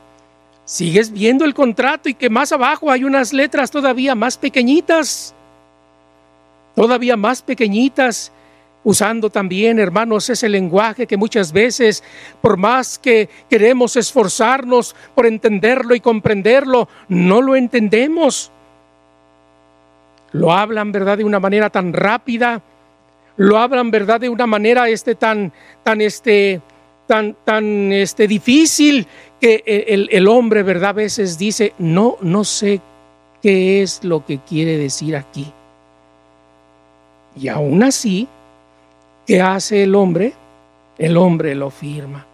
[0.65, 5.35] sigues viendo el contrato y que más abajo hay unas letras todavía más pequeñitas,
[6.77, 8.31] todavía más pequeñitas,
[8.85, 12.05] usando también, hermanos, ese lenguaje que muchas veces,
[12.41, 18.53] por más que queremos esforzarnos por entenderlo y comprenderlo, no lo entendemos.
[20.31, 22.63] Lo hablan, ¿verdad?, de una manera tan rápida,
[23.43, 25.53] lo hablan, ¿verdad?, de una manera este, tan,
[25.83, 26.61] tan, este,
[27.07, 29.07] tan, tan este, difícil
[29.41, 30.91] que el, el hombre, ¿verdad?
[30.91, 32.81] A veces dice, no, no sé
[33.43, 35.53] qué es lo que quiere decir aquí.
[37.35, 38.29] Y aún así,
[39.27, 40.35] ¿qué hace el hombre?
[40.99, 42.25] El hombre lo firma.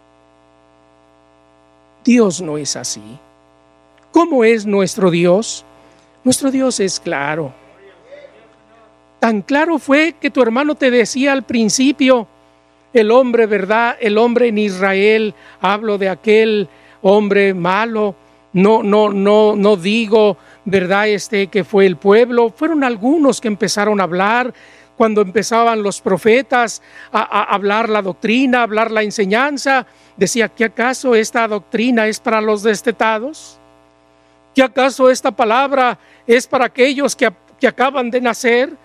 [2.03, 3.01] Dios no es así.
[4.11, 5.65] ¿Cómo es nuestro Dios?
[6.23, 7.53] Nuestro Dios es claro.
[9.19, 12.27] Tan claro fue que tu hermano te decía al principio,
[12.93, 13.97] el hombre, ¿verdad?
[13.99, 16.69] El hombre en Israel, hablo de aquel
[17.01, 18.15] hombre malo,
[18.53, 21.09] no, no, no, no digo, ¿verdad?
[21.09, 24.53] Este que fue el pueblo, fueron algunos que empezaron a hablar
[24.97, 29.85] cuando empezaban los profetas a, hablar la doctrina, a hablar la enseñanza,
[30.17, 33.57] decía, ¿qué acaso esta doctrina es para los destetados?
[34.53, 38.75] ¿Qué acaso esta palabra es para aquellos que, que acaban de nacer?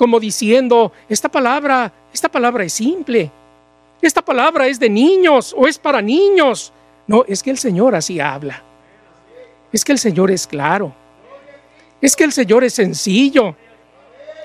[0.00, 3.30] Como diciendo, esta palabra, esta palabra es simple,
[4.00, 6.72] esta palabra es de niños o es para niños.
[7.06, 8.62] No, es que el Señor así habla.
[9.70, 10.94] Es que el Señor es claro.
[12.00, 13.54] Es que el Señor es sencillo.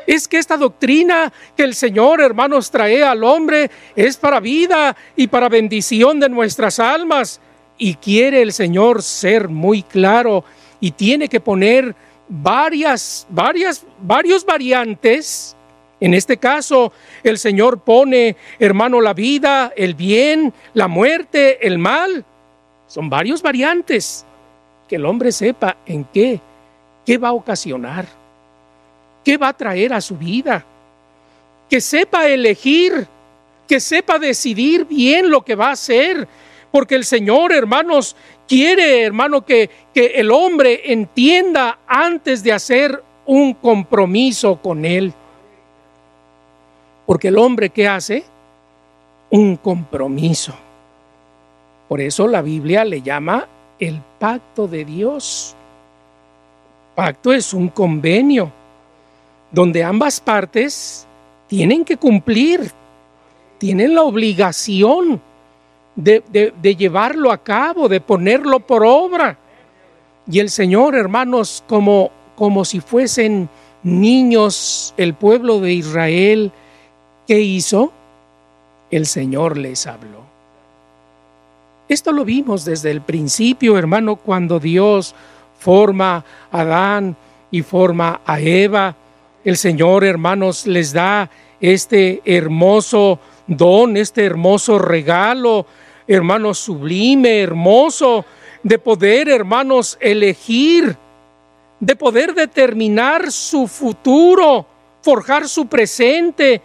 [0.06, 5.28] Es que esta doctrina que el Señor, hermanos, trae al hombre es para vida y
[5.28, 7.40] para bendición de nuestras almas.
[7.78, 10.44] Y quiere el Señor ser muy claro
[10.82, 11.96] y tiene que poner
[12.28, 15.56] varias, varias, varios variantes
[16.00, 16.92] en este caso,
[17.24, 22.26] el Señor pone, hermano, la vida, el bien, la muerte, el mal.
[22.88, 24.26] Son varios variantes.
[24.88, 26.40] Que el hombre sepa en qué,
[27.06, 28.06] qué va a ocasionar,
[29.24, 30.64] qué va a traer a su vida.
[31.70, 33.08] Que sepa elegir,
[33.68, 36.28] que sepa decidir bien lo que va a hacer.
[36.72, 38.16] Porque el Señor, hermanos,
[38.48, 45.14] quiere, hermano, que, que el hombre entienda antes de hacer un compromiso con Él.
[47.06, 48.24] Porque el hombre que hace
[49.30, 50.54] un compromiso.
[51.88, 53.48] Por eso la Biblia le llama
[53.80, 55.56] el pacto de Dios.
[56.96, 58.52] Pacto es un convenio
[59.52, 61.06] donde ambas partes
[61.48, 62.72] tienen que cumplir,
[63.58, 65.22] tienen la obligación
[65.96, 69.38] de, de, llevarlo a cabo, de ponerlo por obra.
[70.30, 73.50] Y el Señor, hermanos, como, como si fuesen
[73.84, 76.52] niños, el pueblo de Israel,
[77.28, 77.92] ¿Qué hizo?
[78.92, 80.24] El Señor les habló.
[81.88, 85.16] Esto lo vimos desde el principio, hermano, cuando Dios
[85.60, 87.16] forma a Adán
[87.50, 88.96] y forma a Eva.
[89.44, 91.30] El Señor, hermanos, les da
[91.60, 95.66] este hermoso don, este hermoso regalo,
[96.08, 98.26] hermanos, sublime, hermoso,
[98.64, 100.96] de poder, hermanos, elegir,
[101.80, 104.66] de poder determinar su futuro,
[105.02, 106.62] forjar su presente,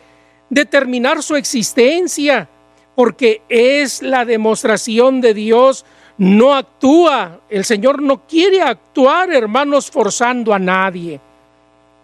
[0.49, 2.49] determinar su existencia,
[2.95, 5.85] porque es la demostración de Dios.
[6.17, 11.21] No actúa, el Señor no quiere actuar, hermanos, forzando a nadie.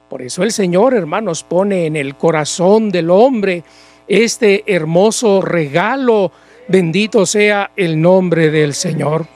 [0.09, 3.65] Por eso el Señor, hermanos, pone en el corazón del hombre
[4.09, 6.33] este hermoso regalo.
[6.69, 9.27] Bendito sea el nombre del Señor.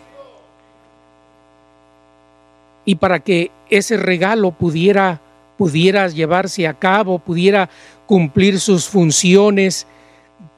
[2.84, 5.20] Y para que ese regalo pudiera,
[5.56, 7.68] pudiera llevarse a cabo, pudiera
[8.06, 9.86] cumplir sus funciones,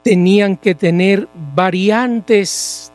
[0.02, 2.90] tenían que tener variantes,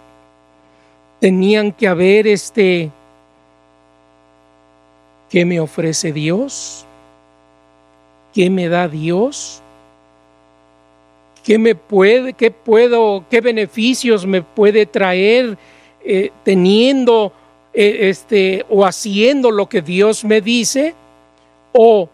[1.20, 2.92] tenían que haber este,
[5.30, 6.86] ¿qué me ofrece Dios?
[8.34, 9.62] ¿Qué me da Dios?
[11.48, 15.58] ¿Qué me puede, qué puedo, qué beneficios me puede traer
[16.04, 17.32] eh, teniendo
[17.74, 20.94] eh, este o haciendo lo que Dios me dice?
[21.72, 22.10] O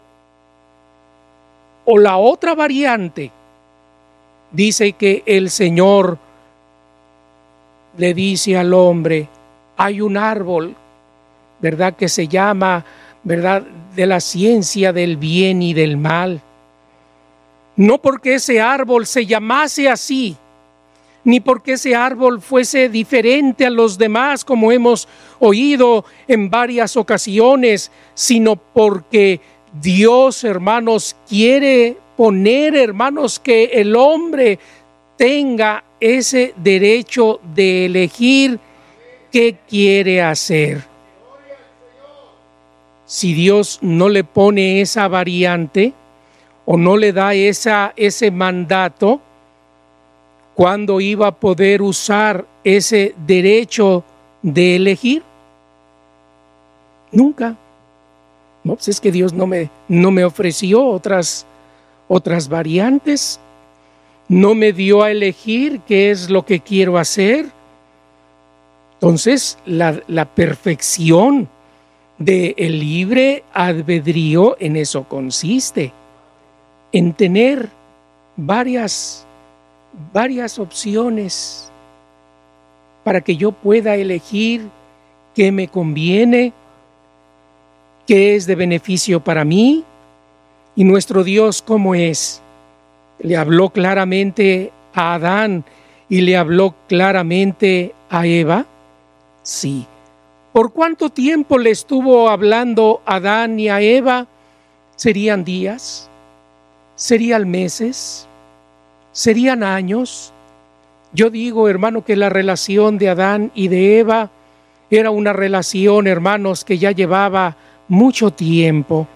[1.84, 3.32] o la otra variante
[4.52, 6.16] dice que el Señor
[7.98, 9.26] le dice al hombre,
[9.76, 10.76] hay un árbol,
[11.58, 11.96] ¿verdad?
[11.96, 12.84] Que se llama,
[13.24, 13.64] ¿verdad?
[13.96, 16.40] De la ciencia del bien y del mal.
[17.76, 20.36] No porque ese árbol se llamase así,
[21.24, 25.08] ni porque ese árbol fuese diferente a los demás, como hemos
[25.40, 29.40] oído en varias ocasiones, sino porque
[29.80, 34.58] Dios, hermanos, quiere poner, hermanos, que el hombre
[35.16, 38.60] tenga ese derecho de elegir
[39.32, 40.84] qué quiere hacer.
[43.06, 45.92] Si Dios no le pone esa variante
[46.66, 49.20] o no le da ese mandato,
[50.54, 54.04] ¿cuándo iba a poder usar ese derecho
[54.42, 55.22] de elegir?
[57.12, 57.56] Nunca.
[58.62, 61.44] No, pues es que Dios no me, no me ofreció otras,
[62.08, 63.38] otras variantes,
[64.26, 67.46] no me dio a elegir qué es lo que quiero hacer.
[68.94, 71.48] Entonces, la, la perfección
[72.16, 75.92] del el libre albedrío en eso consiste,
[76.94, 77.68] en tener
[78.36, 79.26] varias,
[80.12, 81.72] varias opciones
[83.02, 84.68] para que yo pueda elegir
[85.34, 86.52] qué me conviene,
[88.06, 89.82] qué es de beneficio para mí
[90.76, 92.40] y nuestro Dios cómo es.
[93.18, 95.64] Le habló claramente a Adán
[96.08, 98.66] y le habló claramente a Eva.
[99.42, 99.84] Sí.
[100.52, 104.28] ¿Por cuánto tiempo le estuvo hablando a Adán y a Eva?
[104.94, 106.08] ¿Serían días?
[106.96, 108.28] ¿Serían meses?
[109.12, 110.32] ¿Serían años?
[111.12, 114.30] Yo digo, hermano, que la relación de Adán y de Eva
[114.90, 117.56] era una relación, hermanos, que ya llevaba
[117.88, 119.08] mucho tiempo.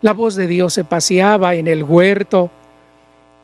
[0.00, 2.50] La voz de Dios se paseaba en el huerto.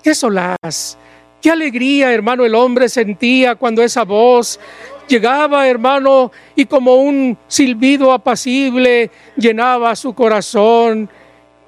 [0.02, 0.96] Qué solaz,
[1.40, 4.60] qué alegría, hermano, el hombre sentía cuando esa voz
[5.08, 11.08] llegaba, hermano, y como un silbido apacible llenaba su corazón.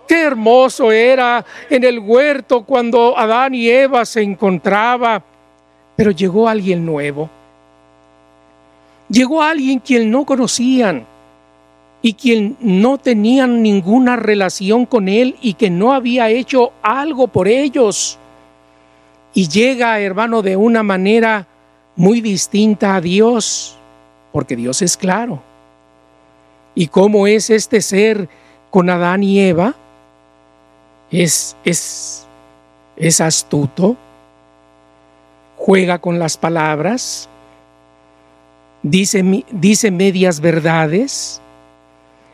[0.07, 5.22] Qué hermoso era en el huerto cuando Adán y Eva se encontraba.
[5.96, 7.28] Pero llegó alguien nuevo.
[9.09, 11.07] Llegó alguien quien no conocían
[12.02, 17.48] y quien no tenían ninguna relación con Él y que no había hecho algo por
[17.48, 18.18] ellos.
[19.32, 21.46] Y llega, hermano, de una manera
[21.94, 23.76] muy distinta a Dios,
[24.32, 25.42] porque Dios es claro.
[26.74, 28.28] ¿Y cómo es este ser
[28.70, 29.74] con Adán y Eva?
[31.11, 32.26] Es, es,
[32.96, 33.96] es astuto,
[35.57, 37.28] juega con las palabras,
[38.82, 41.40] dice, dice medias verdades,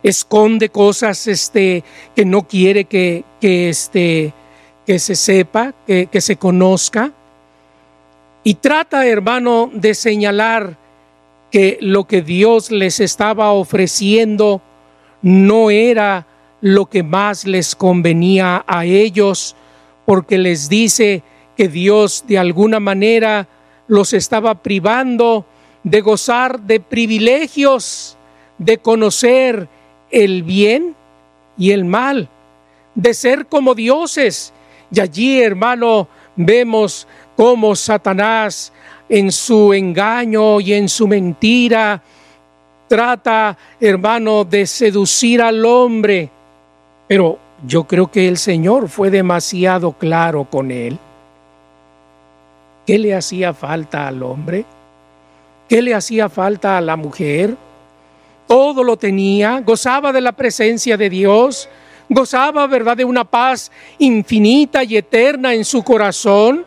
[0.02, 4.32] esconde cosas este, que no quiere que, que, este,
[4.86, 7.12] que se sepa, que, que se conozca.
[8.44, 10.76] Y trata, hermano, de señalar
[11.50, 14.60] que lo que Dios les estaba ofreciendo
[15.20, 16.26] no era
[16.62, 19.54] lo que más les convenía a ellos,
[20.06, 21.22] porque les dice
[21.56, 23.46] que Dios de alguna manera
[23.88, 25.44] los estaba privando
[25.82, 28.16] de gozar de privilegios,
[28.56, 29.68] de conocer
[30.10, 30.94] el bien
[31.58, 32.28] y el mal,
[32.94, 34.54] de ser como dioses.
[34.90, 38.72] Y allí, hermano, vemos cómo Satanás
[39.08, 42.02] en su engaño y en su mentira
[42.88, 46.30] trata, hermano, de seducir al hombre.
[47.12, 50.98] Pero yo creo que el Señor fue demasiado claro con él.
[52.86, 54.64] ¿Qué le hacía falta al hombre?
[55.68, 57.54] ¿Qué le hacía falta a la mujer?
[58.46, 61.68] todo lo tenía, gozaba de la presencia de Dios,
[62.08, 66.64] gozaba, ¿verdad?, de una paz infinita y eterna en su corazón.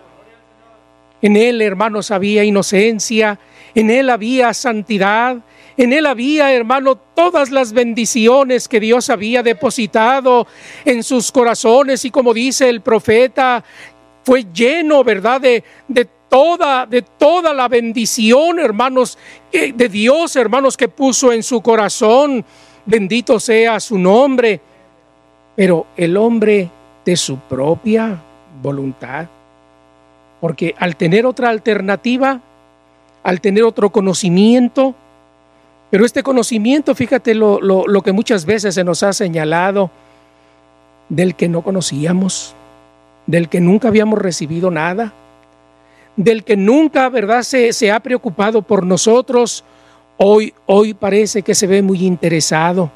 [1.23, 3.39] En él, hermanos, había inocencia,
[3.73, 5.37] en él había santidad,
[5.77, 10.47] en él había, hermano, todas las bendiciones que Dios había depositado
[10.85, 13.63] en sus corazones y como dice el profeta,
[14.23, 15.63] fue lleno, ¿verdad?, de,
[16.29, 19.17] toda la bendición, hermanos,
[19.51, 22.43] de Dios, hermanos, que puso en su corazón.
[22.85, 24.59] Bendito sea su nombre.
[25.55, 26.69] Pero el hombre
[27.05, 28.21] de su propia
[28.61, 29.27] voluntad.
[30.41, 32.41] Porque al tener otra alternativa,
[33.23, 34.95] al tener otro conocimiento,
[35.89, 39.91] pero este conocimiento, fíjate lo, lo que muchas veces se nos ha señalado,
[41.09, 42.55] del que no conocíamos,
[43.27, 45.13] del que nunca habíamos recibido nada
[46.15, 49.63] del que nunca, ¿verdad?, se, se ha preocupado por nosotros,
[50.17, 52.91] hoy, hoy parece que se ve muy interesado.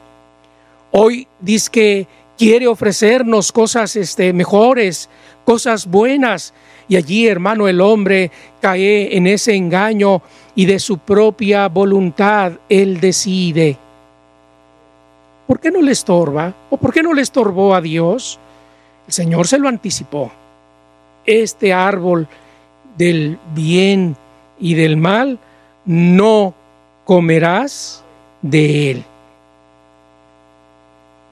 [0.91, 5.09] Hoy dice que quiere ofrecernos cosas este, mejores,
[5.45, 6.53] cosas buenas.
[6.87, 8.31] Y allí, hermano, el hombre
[8.61, 10.21] cae en ese engaño
[10.59, 13.77] y de su propia voluntad él decide.
[15.47, 16.53] ¿Por qué no le estorba?
[16.69, 18.37] ¿O por qué no le estorbó a Dios?
[19.07, 20.29] El Señor se lo anticipó.
[21.25, 22.27] Este árbol
[22.97, 24.17] del bien
[24.59, 25.39] y del mal,
[25.85, 26.53] no
[27.05, 28.03] comerás
[28.41, 29.05] de él.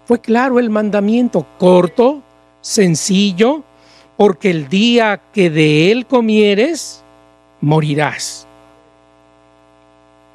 [0.06, 2.22] Fue claro el mandamiento, corto,
[2.62, 3.64] sencillo,
[4.16, 7.04] porque el día que de él comieres,
[7.60, 8.47] morirás.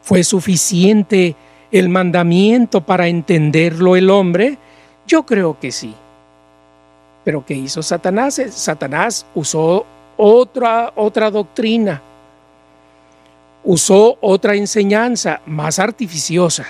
[0.02, 1.36] ¿Fue suficiente
[1.70, 4.58] el mandamiento para entenderlo el hombre?
[5.06, 5.94] Yo creo que sí.
[7.24, 8.40] Pero ¿qué hizo Satanás?
[8.50, 9.86] Satanás usó
[10.16, 12.02] otra, otra doctrina,
[13.64, 16.66] usó otra enseñanza más artificiosa,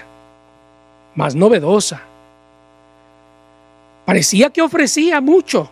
[1.15, 2.03] más novedosa.
[4.05, 5.71] Parecía que ofrecía mucho,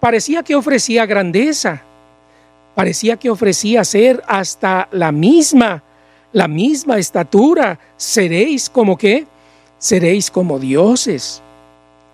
[0.00, 1.82] parecía que ofrecía grandeza,
[2.74, 5.82] parecía que ofrecía ser hasta la misma,
[6.32, 7.78] la misma estatura.
[7.96, 9.26] Seréis como qué?
[9.78, 11.42] Seréis como dioses.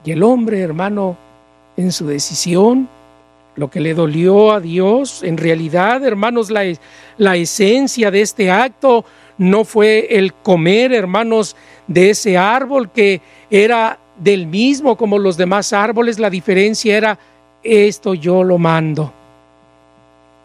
[0.04, 1.16] Y el hombre, hermano,
[1.76, 2.88] en su decisión,
[3.54, 6.62] lo que le dolió a Dios, en realidad, hermanos, la,
[7.18, 9.04] la esencia de este acto
[9.38, 11.56] no fue el comer, hermanos,
[11.86, 17.18] de ese árbol que era del mismo como los demás árboles, la diferencia era,
[17.62, 19.12] esto yo lo mando,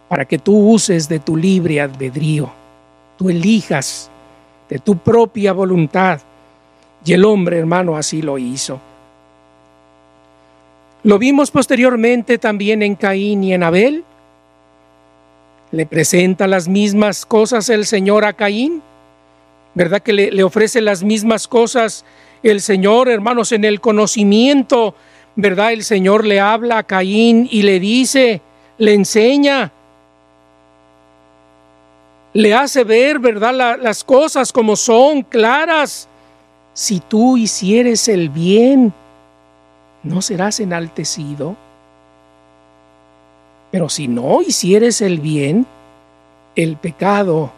[0.08, 2.50] para que tú uses de tu libre albedrío,
[3.18, 4.10] tú elijas
[4.70, 6.22] de tu propia voluntad.
[7.04, 8.80] Y el hombre, hermano, así lo hizo.
[11.04, 14.04] Lo vimos posteriormente también en Caín y en Abel.
[15.72, 18.82] Le presenta las mismas cosas el Señor a Caín,
[19.74, 20.02] ¿verdad?
[20.02, 22.04] Que le, ofrece las mismas cosas
[22.44, 24.96] el Señor, hermanos, en el conocimiento,
[25.36, 25.74] ¿verdad?
[25.74, 28.42] El Señor le habla a Caín y le dice,
[28.78, 29.72] le enseña,
[32.38, 33.80] le hace ver, ¿verdad?
[33.82, 36.08] las cosas como son, claras.
[36.72, 38.94] Si tú hicieres el bien,
[40.04, 41.56] ¿no serás enaltecido?
[43.72, 45.66] Pero si no hicieres el bien,
[46.56, 47.52] el pecado,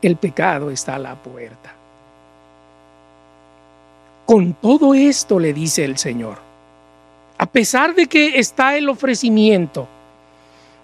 [0.00, 1.74] el pecado está a la puerta.
[4.24, 6.38] Con todo esto le dice el Señor,
[7.38, 9.88] a pesar de que está el ofrecimiento,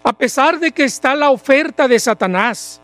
[0.02, 2.80] a pesar de que está la oferta de Satanás,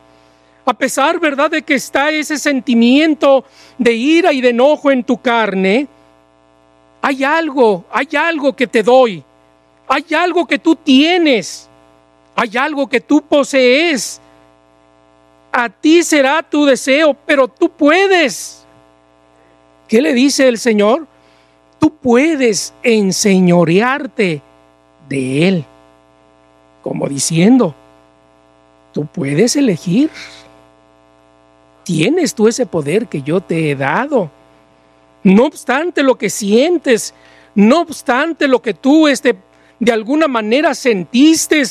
[0.67, 3.45] a pesar, ¿verdad?, de que está ese sentimiento
[3.79, 5.89] de ira y de enojo en tu carne,
[7.03, 9.23] hay algo, hay algo que te doy,
[9.87, 11.69] hay algo que tú tienes,
[12.35, 14.21] hay algo que tú posees.
[15.53, 18.65] A ti será tu deseo, pero tú puedes.
[19.87, 21.07] ¿Qué le dice el Señor?
[21.79, 24.41] Tú puedes enseñorearte
[25.09, 25.65] de Él.
[26.83, 27.75] Como diciendo,
[28.93, 30.11] tú puedes elegir.
[31.85, 34.31] Tienes tú ese poder que yo te he dado
[35.25, 37.15] no obstante lo que sientes,
[37.55, 39.35] no obstante lo que tú este,
[39.81, 41.63] de alguna manera sentiste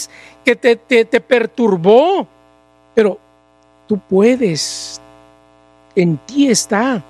[0.44, 2.28] que te, te, te perturbó,
[2.96, 3.20] pero
[3.88, 5.00] tú puedes,
[5.96, 7.04] en ti está,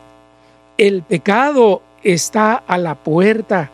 [0.78, 3.72] el pecado está a la puerta.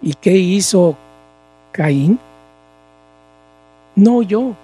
[0.00, 0.96] ¿Y qué hizo
[1.70, 2.18] Caín?
[3.94, 4.54] No yo.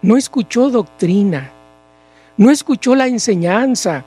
[0.00, 1.50] No escuchó doctrina,
[2.38, 4.04] no escuchó la enseñanza,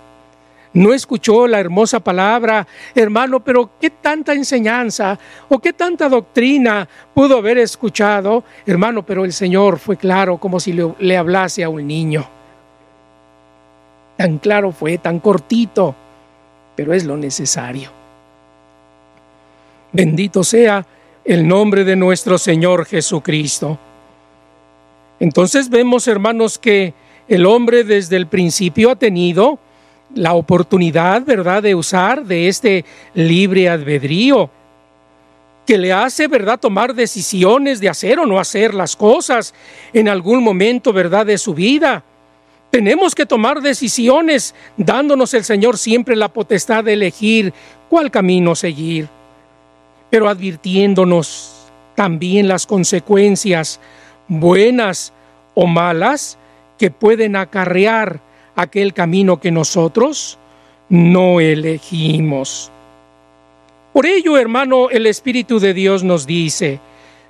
[0.73, 2.65] no escuchó la hermosa palabra,
[2.95, 5.19] hermano, pero ¿qué tanta enseñanza
[5.49, 8.45] o qué tanta doctrina pudo haber escuchado?
[8.65, 12.25] Hermano, pero el Señor fue claro como si le, hablase a un niño.
[14.15, 15.93] Tan claro fue, tan cortito,
[16.75, 17.89] pero es lo necesario.
[19.91, 20.85] Bendito sea
[21.25, 23.77] el nombre de nuestro Señor Jesucristo.
[25.19, 26.93] Entonces vemos, hermanos, que
[27.31, 29.57] el hombre desde el principio ha tenido
[30.13, 34.49] la oportunidad, ¿verdad?, de usar de este libre albedrío
[35.65, 39.53] que le hace, ¿verdad?, tomar decisiones de hacer o no hacer las cosas
[39.93, 42.03] en algún momento, ¿verdad?, de su vida.
[42.69, 47.53] Tenemos que tomar decisiones dándonos el Señor siempre la potestad de elegir
[47.89, 49.07] cuál camino seguir,
[50.09, 53.79] pero advirtiéndonos también las consecuencias
[54.27, 55.13] buenas
[55.53, 56.37] o malas
[56.81, 58.21] que pueden acarrear
[58.55, 60.39] aquel camino que nosotros
[60.89, 62.71] no elegimos.
[63.93, 66.79] Por ello, hermano, el Espíritu de Dios nos dice,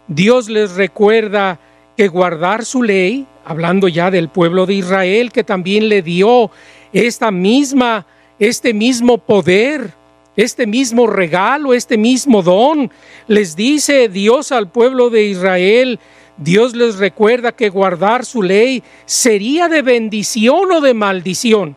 [0.07, 1.59] Dios les recuerda
[1.97, 6.49] que guardar su ley, hablando ya del pueblo de Israel, que también le dio
[6.93, 8.05] esta misma,
[8.39, 9.93] este mismo poder,
[10.37, 12.89] este mismo regalo, este mismo don,
[13.27, 15.99] les dice Dios al pueblo de Israel,
[16.41, 21.75] Dios les recuerda que guardar su ley sería de bendición o de maldición.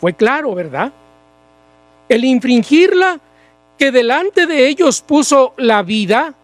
[0.00, 0.92] Fue claro, ¿verdad?
[2.08, 3.18] El infringirla,
[3.76, 6.34] que delante de ellos puso la vida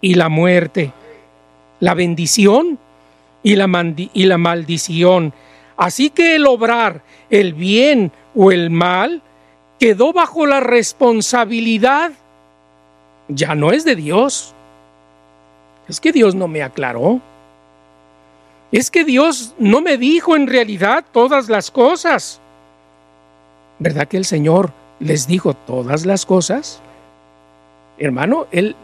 [0.00, 0.92] y la muerte,
[1.78, 2.80] la bendición
[3.44, 5.32] y la, y la maldición.
[5.76, 9.22] Así que el obrar el bien o el mal
[9.78, 12.10] quedó bajo la responsabilidad,
[13.28, 14.55] ya no es de Dios,
[15.88, 17.20] Es que Dios no me aclaró.
[18.72, 22.40] Es que Dios no me dijo en realidad todas las cosas.
[23.78, 26.80] ¿Verdad que el Señor les dijo todas las cosas?
[27.98, 28.74] Hermano, Él,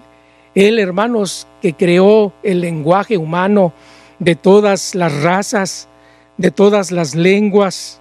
[0.55, 3.73] él hermanos, que creó el lenguaje humano
[4.19, 5.89] de todas las razas,
[6.37, 8.01] de todas las lenguas,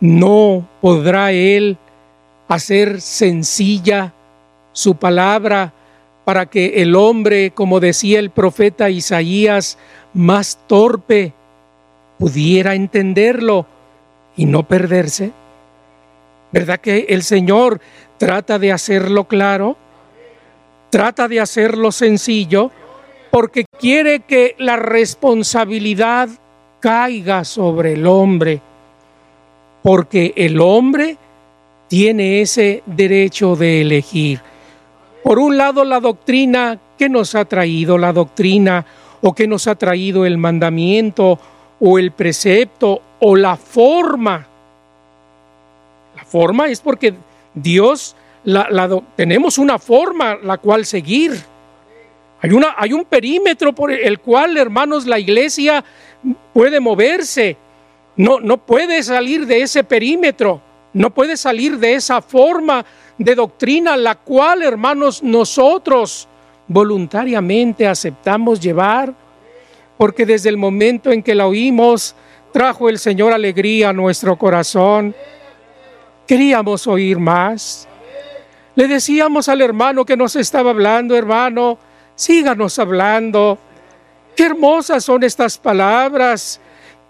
[0.00, 1.78] no podrá Él
[2.48, 4.12] hacer sencilla
[4.72, 5.72] su palabra
[6.26, 9.78] para que el hombre, como decía el profeta Isaías,
[10.12, 11.32] más torpe,
[12.18, 13.64] pudiera entenderlo
[14.36, 15.30] y no perderse?
[16.50, 17.80] ¿Verdad que el Señor
[18.18, 19.76] trata de hacerlo claro?
[20.90, 22.72] Trata de hacerlo sencillo
[23.30, 26.28] porque quiere que la responsabilidad
[26.80, 28.60] caiga sobre el hombre,
[29.80, 31.18] porque el hombre
[31.86, 34.40] tiene ese derecho de elegir.
[35.26, 38.86] Por un lado, la doctrina, que nos ha traído la doctrina?
[39.22, 41.40] ¿O que nos ha traído el mandamiento
[41.80, 44.46] o el precepto o la forma?
[46.14, 47.12] La forma es porque
[47.54, 48.14] Dios,
[48.44, 51.32] la, tenemos una forma la cual seguir.
[52.40, 55.82] Hay, una, hay un perímetro por el cual, hermanos, la iglesia
[56.54, 57.56] puede moverse.
[58.14, 60.60] No, no puede salir de ese perímetro,
[60.96, 62.82] no puede salir de esa forma
[63.18, 66.26] de doctrina, la cual, hermanos, nosotros
[66.66, 69.12] voluntariamente aceptamos llevar,
[69.98, 72.14] porque desde el momento en que la oímos,
[72.50, 75.14] trajo el Señor alegría a nuestro corazón.
[76.26, 77.86] Queríamos oír más.
[78.74, 81.76] Le decíamos al hermano que nos estaba hablando, hermano,
[82.14, 83.58] síganos hablando.
[84.34, 86.58] Qué hermosas son estas palabras.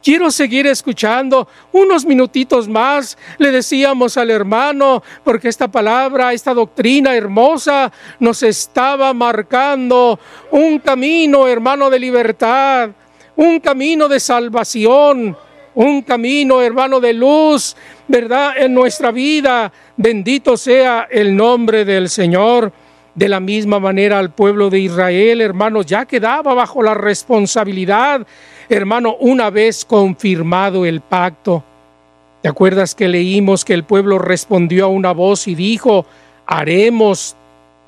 [0.06, 3.18] Quiero seguir escuchando unos minutitos más.
[3.38, 7.90] Le decíamos al hermano, porque esta palabra, esta doctrina hermosa
[8.20, 10.20] nos estaba marcando
[10.52, 12.90] un camino, hermano, de libertad,
[13.34, 15.36] un camino de salvación,
[15.74, 17.74] un camino, hermano, de luz,
[18.06, 18.58] ¿verdad?
[18.58, 19.72] En nuestra vida.
[19.96, 22.72] Bendito sea el nombre del Señor.
[23.16, 28.26] De la misma manera al pueblo de Israel, hermanos, ya quedaba bajo la responsabilidad,
[28.68, 31.62] hermano, una vez confirmado el pacto.
[32.42, 36.06] ¿Te acuerdas que leímos que el pueblo respondió a una voz y dijo,
[36.46, 37.34] haremos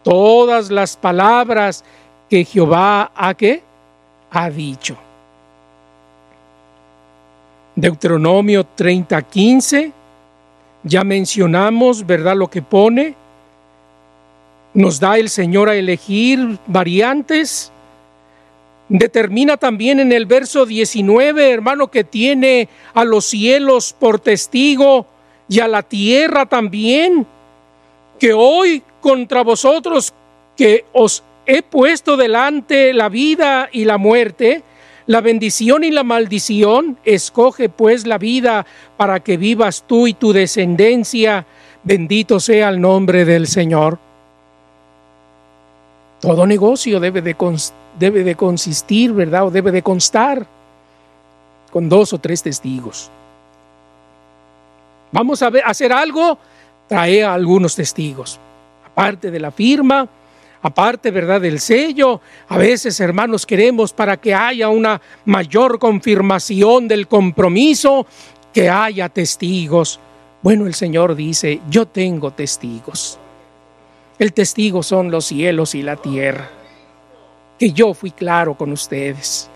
[0.02, 1.84] todas las palabras
[2.28, 3.36] que Jehová ha,
[4.30, 4.96] ha dicho?
[7.76, 9.92] Deuteronomio 30, 15,
[10.82, 12.34] ya mencionamos, ¿verdad?
[12.34, 13.14] Lo que pone,
[14.74, 17.70] nos da el Señor a elegir variantes.
[18.88, 25.06] Determina también en el verso 19, hermano, que tiene a los cielos por testigo
[25.48, 27.26] y a la tierra también,
[28.18, 30.12] que hoy contra vosotros
[30.56, 34.62] que os he puesto delante la vida y la muerte,
[35.06, 38.66] la bendición y la maldición, escoge pues la vida
[38.96, 41.46] para que vivas tú y tu descendencia.
[41.82, 43.98] Bendito sea el nombre del Señor.
[46.20, 47.34] Todo negocio debe de,
[47.98, 49.46] debe de consistir, ¿verdad?
[49.46, 50.46] O debe de constar
[51.70, 53.10] con dos o tres testigos.
[55.12, 56.38] Vamos a, hacer algo,
[56.86, 58.38] trae a algunos testigos.
[58.86, 60.08] Aparte de la firma,
[60.62, 62.20] aparte, ¿verdad?, del sello.
[62.48, 68.06] A veces, hermanos, queremos para que haya una mayor confirmación del compromiso,
[68.52, 70.00] que haya testigos.
[70.42, 73.18] Bueno, el Señor dice, yo tengo testigos.
[74.18, 76.57] El testigo son los cielos y la tierra.
[77.58, 79.50] Que yo fui claro con ustedes.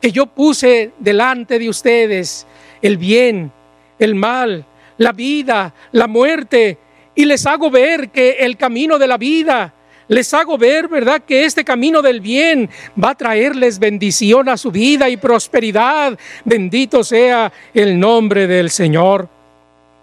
[0.00, 2.46] Que yo puse delante de ustedes
[2.80, 3.50] el bien,
[3.98, 4.64] el mal,
[4.98, 6.78] la vida, la muerte.
[7.14, 9.72] Y les hago ver que el camino de la vida,
[10.08, 12.68] les hago ver, ¿verdad?, que este camino del bien
[13.02, 16.18] va a traerles bendición a su vida y prosperidad.
[16.44, 19.28] Bendito sea el nombre del Señor.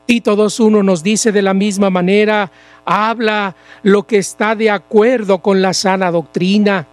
[0.05, 2.51] Tito 2.1 nos dice de la misma manera,
[2.84, 6.88] habla lo que está de acuerdo con la sana doctrina.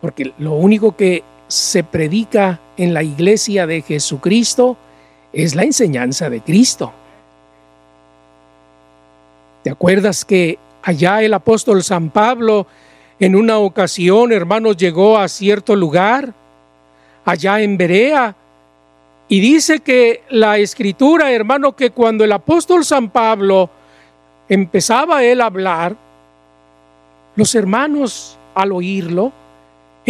[0.00, 4.76] Porque lo único que se predica en la iglesia de Jesucristo
[5.32, 6.92] es la enseñanza de Cristo.
[9.62, 12.66] ¿Te acuerdas que allá el apóstol San Pablo
[13.20, 16.32] en una ocasión, hermanos, llegó a cierto lugar,
[17.24, 18.36] allá en Berea,
[19.28, 23.68] y dice que la escritura, hermano, que cuando el apóstol San Pablo
[24.48, 25.96] empezaba él a hablar,
[27.34, 29.32] los hermanos al oírlo,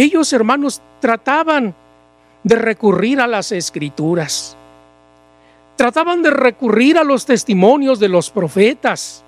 [0.03, 1.75] ellos hermanos trataban
[2.43, 4.55] de recurrir a las escrituras,
[5.75, 9.25] trataban de recurrir a los testimonios de los profetas,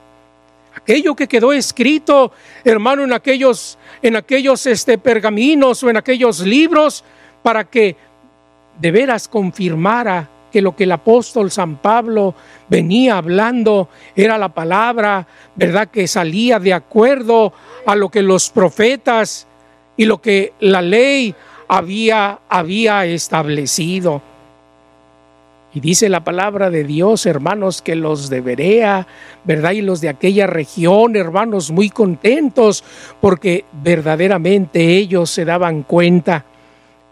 [0.74, 2.32] aquello que quedó escrito,
[2.64, 7.04] hermano, en aquellos, en aquellos este, pergaminos o en aquellos libros,
[7.44, 7.98] para que
[8.80, 12.34] de veras confirmara que lo que el apóstol San Pablo
[12.70, 15.90] venía hablando era la palabra, ¿verdad?
[15.90, 17.52] Que salía de acuerdo
[17.86, 19.48] a lo que los profetas
[19.98, 21.36] y lo que la ley
[21.68, 24.22] había, había establecido.
[25.74, 29.08] Y dice la palabra de Dios, hermanos, que los de Berea,
[29.46, 29.72] ¿verdad?
[29.72, 32.84] Y los de aquella región, hermanos, muy contentos,
[33.22, 36.44] porque verdaderamente ellos se daban cuenta,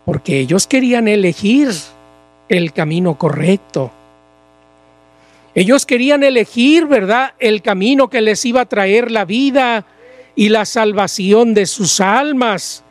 [0.03, 1.69] porque ellos querían elegir
[2.49, 3.91] el camino correcto.
[5.55, 9.85] Ellos querían elegir, ¿verdad?, el camino que les iba a traer la vida
[10.39, 12.81] y la salvación de sus almas.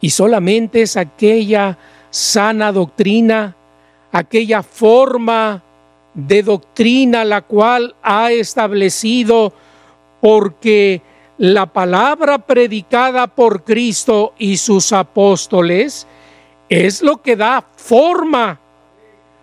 [0.00, 1.76] Y solamente es aquella
[2.08, 3.54] sana doctrina,
[4.10, 5.62] aquella forma
[6.14, 9.52] de doctrina la cual ha establecido
[10.22, 11.02] porque
[11.36, 16.06] la palabra predicada por Cristo y sus apóstoles
[16.70, 18.58] es lo que da forma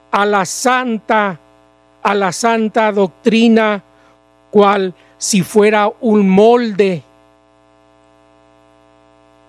[0.09, 1.39] a la santa,
[2.01, 3.83] a la santa doctrina,
[4.49, 7.03] cual si fuera un molde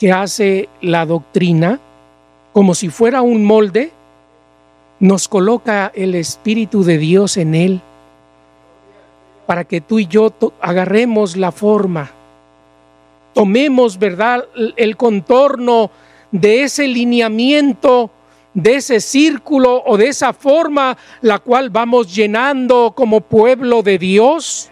[0.00, 1.78] que hace la doctrina,
[2.52, 3.92] como si fuera un molde,
[4.98, 7.80] nos coloca el Espíritu de Dios en él,
[9.46, 12.10] para que tú y yo agarremos la forma,
[13.34, 14.46] tomemos, ¿verdad?,
[14.76, 15.90] el contorno
[16.32, 18.10] de ese lineamiento
[18.54, 24.69] de ese círculo o de esa forma la cual vamos llenando como pueblo de Dios.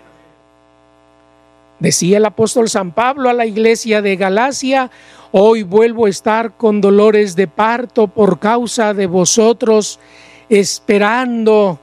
[1.80, 4.90] Decía el apóstol San Pablo a la iglesia de Galacia,
[5.30, 10.00] hoy vuelvo a estar con dolores de parto por causa de vosotros,
[10.48, 11.78] esperando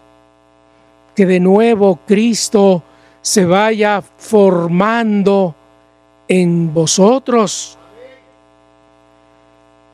[1.16, 2.84] que de nuevo Cristo
[3.22, 5.56] se vaya formando
[6.28, 7.78] en vosotros,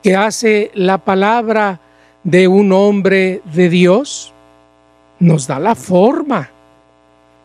[0.02, 1.78] que hace la palabra
[2.24, 4.32] de un hombre de Dios,
[5.20, 6.50] nos da la forma.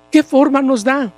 [0.10, 1.12] ¿Qué forma nos da?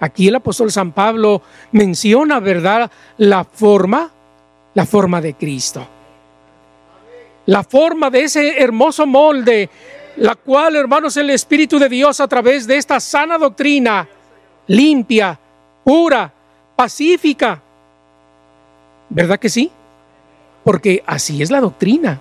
[0.00, 1.42] Aquí el apóstol San Pablo
[1.72, 2.90] menciona, ¿verdad?
[3.16, 4.10] La forma,
[4.74, 5.86] la forma de Cristo.
[7.46, 9.70] La forma de ese hermoso molde,
[10.16, 14.06] la cual, hermanos, el Espíritu de Dios a través de esta sana doctrina,
[14.66, 15.38] limpia,
[15.84, 16.32] pura,
[16.74, 17.62] pacífica.
[19.08, 19.70] ¿Verdad que sí?
[20.64, 22.20] Porque así es la doctrina.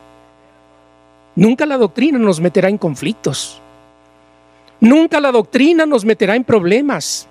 [1.35, 3.61] Nunca la doctrina nos meterá en conflictos.
[4.79, 7.27] Nunca la doctrina nos meterá en problemas.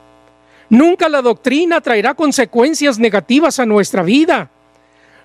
[0.68, 4.50] Nunca la doctrina traerá consecuencias negativas a nuestra vida.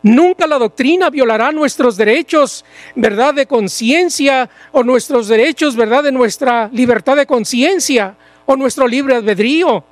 [0.02, 2.64] Nunca la doctrina violará nuestros derechos,
[2.96, 8.16] verdad, de conciencia o nuestros derechos, verdad, de nuestra libertad de conciencia
[8.46, 9.84] o nuestro libre albedrío.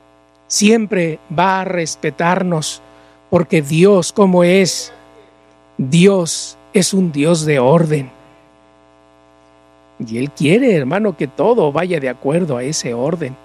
[0.48, 2.82] Siempre va a respetarnos
[3.30, 4.94] porque Dios como es,
[5.78, 8.10] Dios es un Dios de orden.
[10.00, 13.36] Y Él quiere, hermano, que todo vaya de acuerdo a ese orden.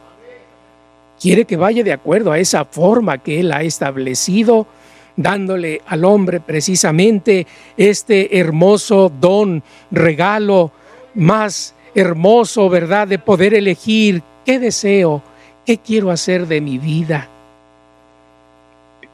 [1.22, 4.66] Quiere que vaya de acuerdo a esa forma que Él ha establecido,
[5.14, 7.46] dándole al hombre precisamente
[7.76, 9.62] este hermoso don,
[9.92, 10.72] regalo
[11.14, 13.06] más hermoso, ¿verdad?
[13.06, 15.22] De poder elegir qué deseo,
[15.64, 17.28] qué quiero hacer de mi vida.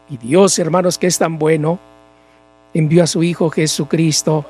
[0.08, 1.78] Y Dios, hermanos, que es tan bueno,
[2.72, 4.46] envió a su Hijo Jesucristo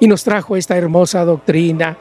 [0.00, 1.96] y nos trajo esta hermosa doctrina.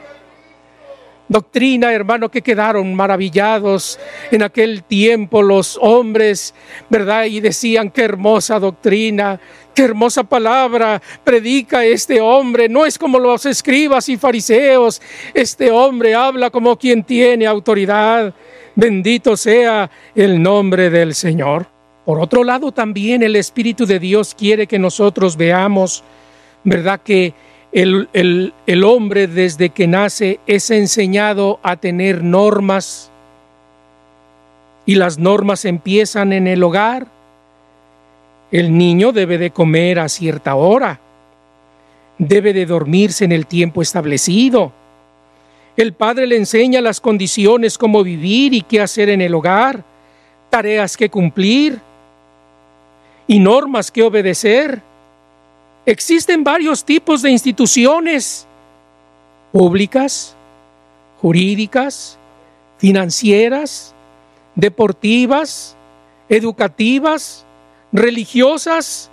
[1.29, 3.99] Doctrina, hermano, que quedaron maravillados
[4.31, 6.53] en aquel tiempo los hombres,
[6.89, 7.25] ¿verdad?
[7.25, 9.37] Y decían, qué hermosa doctrina,
[9.75, 12.69] qué hermosa palabra predica este hombre.
[12.69, 15.01] No es como los escribas y fariseos,
[15.33, 18.33] este hombre habla como quien tiene autoridad.
[18.75, 21.67] Bendito sea el nombre del Señor.
[22.05, 26.05] Por otro lado, también el Espíritu de Dios quiere que nosotros veamos,
[26.63, 27.01] ¿verdad?
[27.03, 27.33] Que
[27.71, 33.11] el, hombre desde que nace es enseñado a tener normas
[34.85, 37.07] y las normas empiezan en el hogar.
[38.51, 40.99] El niño debe de comer a cierta hora,
[42.17, 44.71] debe de dormirse en el tiempo establecido.
[45.75, 49.83] El padre le enseña las condiciones, cómo vivir y qué hacer en el hogar,
[50.49, 51.79] tareas que cumplir
[53.27, 54.81] y normas que obedecer.
[55.87, 58.45] Existen varios tipos de instituciones
[59.53, 60.35] públicas,
[61.21, 62.17] jurídicas,
[62.77, 63.95] financieras,
[64.53, 65.77] deportivas,
[66.27, 67.45] educativas,
[67.93, 69.09] religiosas.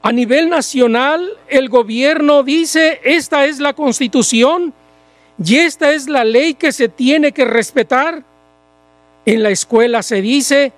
[0.00, 4.72] A nivel nacional, el gobierno dice, esta es la constitución
[5.44, 8.24] y esta es la ley que se tiene que respetar.
[9.26, 10.72] En la escuela se dice,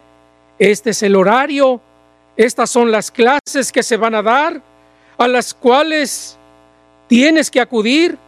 [0.59, 1.81] este es el horario,
[2.37, 4.72] estas son las clases que se van a dar,
[5.19, 6.37] a las cuales
[7.07, 8.19] tienes que acudir.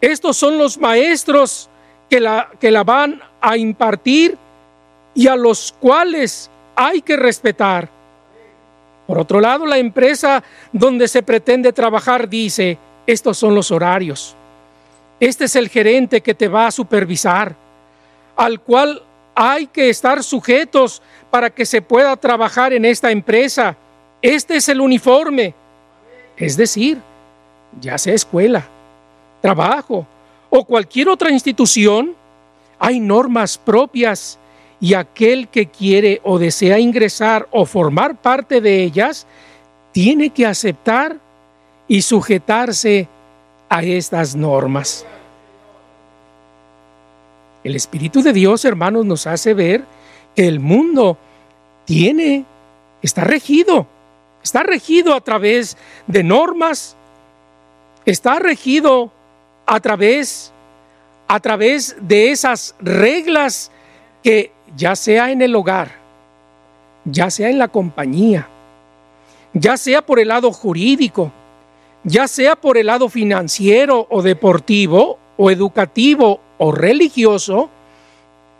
[0.00, 1.68] Estos son los maestros
[2.08, 4.36] que la, que la van a impartir
[5.14, 7.88] y a los cuales hay que respetar.
[9.06, 10.42] Por otro lado, la empresa
[10.72, 12.76] donde se pretende trabajar dice,
[13.06, 14.34] estos son los horarios.
[15.20, 17.54] Este es el gerente que te va a supervisar,
[18.36, 19.02] al cual
[19.34, 23.76] hay que estar sujetos para que se pueda trabajar en esta empresa.
[24.20, 25.54] Este es el uniforme.
[26.36, 27.00] Es decir,
[27.80, 28.66] ya sea escuela,
[29.40, 30.06] trabajo
[30.50, 32.14] o cualquier otra institución,
[32.78, 34.38] hay normas propias
[34.80, 39.26] y aquel que quiere o desea ingresar o formar parte de ellas,
[39.92, 41.16] tiene que aceptar
[41.88, 43.08] y sujetarse
[43.68, 45.06] a estas normas.
[47.64, 49.84] El Espíritu de Dios, hermanos, nos hace ver
[50.34, 51.16] que el mundo
[51.84, 52.44] tiene,
[53.02, 53.86] está regido,
[54.46, 55.76] está regido a través
[56.06, 56.96] de normas,
[58.04, 59.10] está regido
[59.66, 60.52] a través,
[61.26, 63.72] a través de esas reglas
[64.22, 65.90] que ya sea en el hogar,
[67.04, 68.46] ya sea en la compañía,
[69.52, 71.32] ya sea por el lado jurídico,
[72.04, 77.68] ya sea por el lado financiero o deportivo o educativo o religioso,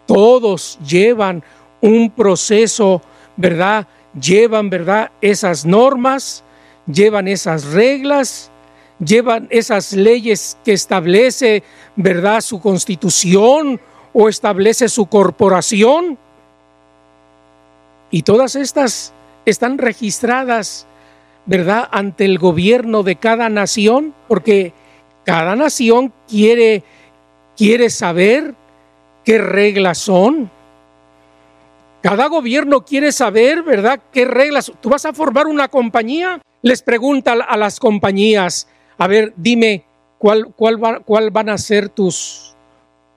[0.04, 1.44] todos llevan
[1.80, 3.02] un proceso,
[3.36, 3.86] ¿verdad?
[4.20, 5.10] Llevan, ¿verdad?
[5.20, 6.42] Esas normas,
[6.86, 8.50] llevan esas reglas,
[8.98, 11.62] llevan esas leyes que establece,
[11.96, 12.40] ¿verdad?
[12.40, 13.80] Su constitución
[14.12, 16.18] o establece su corporación.
[18.10, 19.12] Y todas estas
[19.44, 20.86] están registradas,
[21.44, 24.72] ¿verdad?, ante el gobierno de cada nación, porque
[25.24, 26.82] cada nación quiere,
[27.56, 28.54] quiere saber
[29.24, 30.50] qué reglas son.
[32.02, 34.72] Cada gobierno quiere saber, ¿verdad?, qué reglas.
[34.80, 38.68] Tú vas a formar una compañía, les pregunta a las compañías,
[38.98, 39.84] a ver, dime,
[40.18, 42.56] ¿cuál, cuál, cuál van a ser tus,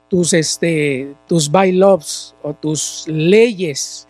[0.10, 4.08] tus, este, tus bylaws o tus leyes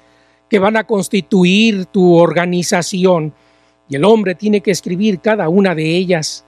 [0.49, 3.33] que van a constituir tu organización.
[3.87, 6.45] Y el hombre tiene que escribir cada una de ellas.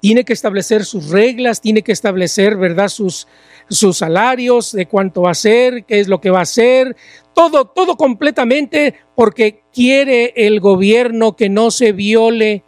[0.00, 3.26] Tiene que establecer sus reglas, tiene que establecer, ¿verdad?, sus,
[3.68, 6.94] sus salarios, de cuánto va a ser, qué es lo que va a hacer,
[7.34, 12.62] todo, todo completamente porque quiere el gobierno que no se viole,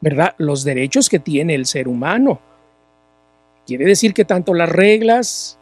[0.00, 2.40] ¿verdad?, los derechos que tiene el ser humano.
[3.66, 5.58] Quiere decir que tanto las reglas,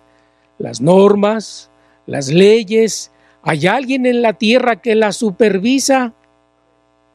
[0.59, 1.71] las normas,
[2.07, 3.11] las leyes,
[3.43, 6.15] hay alguien en la tierra que las supervisa.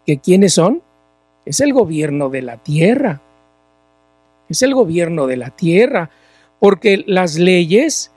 [0.06, 0.84] ¿Que quiénes son?
[1.46, 3.22] Es el gobierno de la tierra.
[4.48, 6.12] Es el gobierno de la tierra.
[6.60, 8.12] Porque las leyes,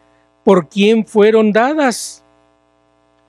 [0.45, 2.22] ¿por quién fueron dadas?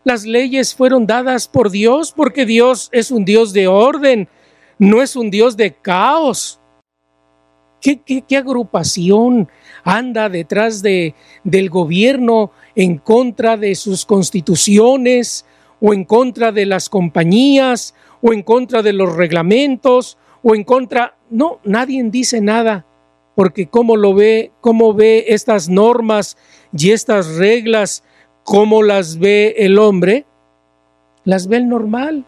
[0.04, 4.28] Las leyes fueron dadas por Dios porque Dios es un Dios de orden,
[4.78, 6.60] no es un Dios de caos.
[7.82, 9.50] ¿Qué, agrupación
[9.84, 15.46] anda detrás de, del gobierno en contra de sus constituciones
[15.82, 21.18] o en contra de las compañías o en contra de los reglamentos o en contra...
[21.30, 22.86] No, nadie dice nada
[23.36, 26.38] porque cómo lo ve, cómo ve estas normas
[26.76, 28.04] y estas reglas,
[28.44, 30.26] cómo las ve el hombre,
[31.24, 32.26] las ve el normal,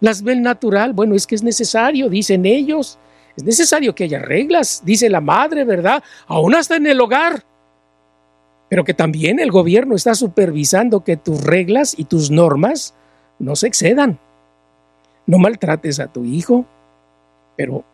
[0.00, 0.92] las ve el natural.
[0.92, 2.98] Bueno, es que es necesario, dicen ellos.
[3.36, 6.02] Es necesario que haya reglas, dice la madre, ¿verdad?
[6.26, 7.42] Aún hasta en el hogar.
[8.68, 12.94] Pero que también el gobierno está supervisando que tus reglas y tus normas
[13.38, 14.18] no se excedan.
[15.26, 16.64] No maltrates a tu hijo,
[17.56, 17.84] pero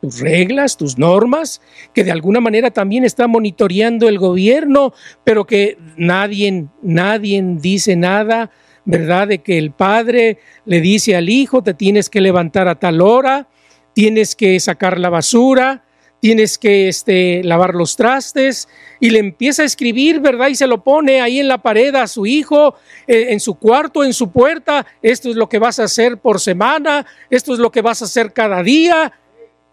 [0.00, 1.60] tus reglas, tus normas,
[1.92, 4.92] que de alguna manera también está monitoreando el gobierno,
[5.24, 8.50] pero que nadie, nadie dice nada,
[8.84, 9.28] ¿verdad?
[9.28, 13.48] De que el padre le dice al hijo, te tienes que levantar a tal hora,
[13.92, 15.84] tienes que sacar la basura,
[16.20, 18.68] tienes que este, lavar los trastes,
[19.00, 20.48] y le empieza a escribir, ¿verdad?
[20.48, 22.74] Y se lo pone ahí en la pared a su hijo,
[23.06, 26.40] eh, en su cuarto, en su puerta, esto es lo que vas a hacer por
[26.40, 29.12] semana, esto es lo que vas a hacer cada día.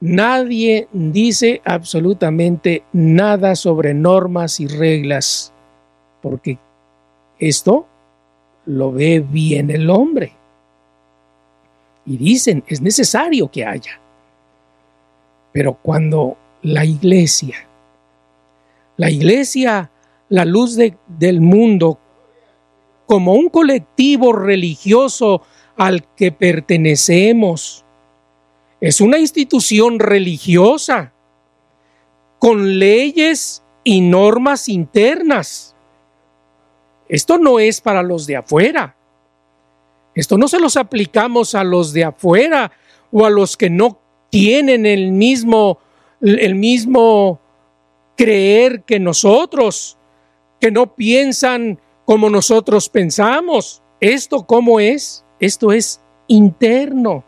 [0.01, 5.53] Nadie dice absolutamente nada sobre normas y reglas,
[6.21, 6.59] porque
[7.39, 7.87] esto
[8.65, 10.33] lo ve bien el hombre.
[12.05, 13.99] Y dicen, es necesario que haya.
[15.51, 17.55] Pero cuando la iglesia,
[18.97, 19.89] la iglesia,
[20.29, 20.77] la luz
[21.07, 21.99] del mundo,
[23.05, 25.43] como un colectivo religioso
[25.77, 27.84] al que pertenecemos,
[28.81, 31.13] es una institución religiosa
[32.39, 35.75] con leyes y normas internas.
[37.07, 38.95] esto no es para los de afuera.
[40.15, 42.71] Esto no se los aplicamos a los de afuera
[43.11, 43.99] o a los que no
[44.29, 45.79] tienen el mismo,
[46.21, 47.39] el mismo
[48.15, 49.97] creer que nosotros,
[50.59, 53.81] que no piensan como nosotros pensamos.
[53.99, 55.25] ¿Esto cómo es?
[55.39, 57.23] Esto es interno.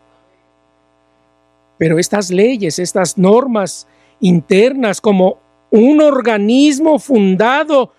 [1.78, 3.86] Pero estas leyes, estas normas
[4.20, 5.38] internas como
[5.70, 7.92] un organismo fundado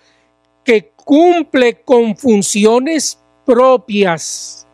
[0.63, 4.67] que cumple con funciones propias.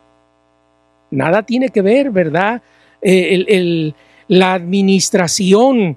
[1.10, 2.62] Nada tiene que ver, ¿verdad?
[3.00, 3.92] Eh,
[4.28, 5.96] la administración,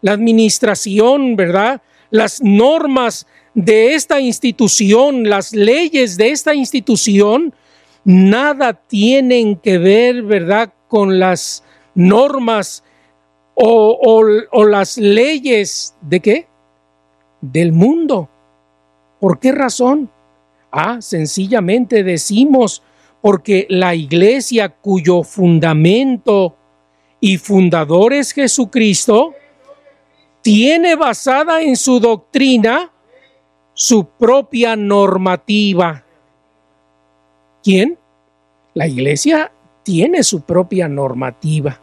[0.00, 1.80] la administración, ¿verdad?
[2.10, 7.54] Las normas de esta institución, las leyes de esta institución,
[8.04, 11.62] nada tienen que ver, ¿verdad?, con las
[11.94, 12.82] normas
[13.54, 14.22] o,
[14.66, 16.46] las leyes de qué?
[17.40, 18.28] Del mundo.
[19.20, 20.10] ¿Por qué razón?
[20.70, 22.82] Ah, sencillamente decimos
[23.20, 26.56] porque la iglesia cuyo fundamento
[27.20, 29.34] y fundador es Jesucristo,
[30.40, 32.90] tiene basada en su doctrina
[33.74, 36.04] su propia normativa.
[37.62, 37.96] ¿Quién?
[38.74, 39.52] La iglesia
[39.84, 41.81] tiene su propia normativa.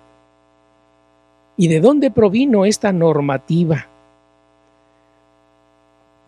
[1.59, 3.85] ¿Y de dónde provino esta normativa?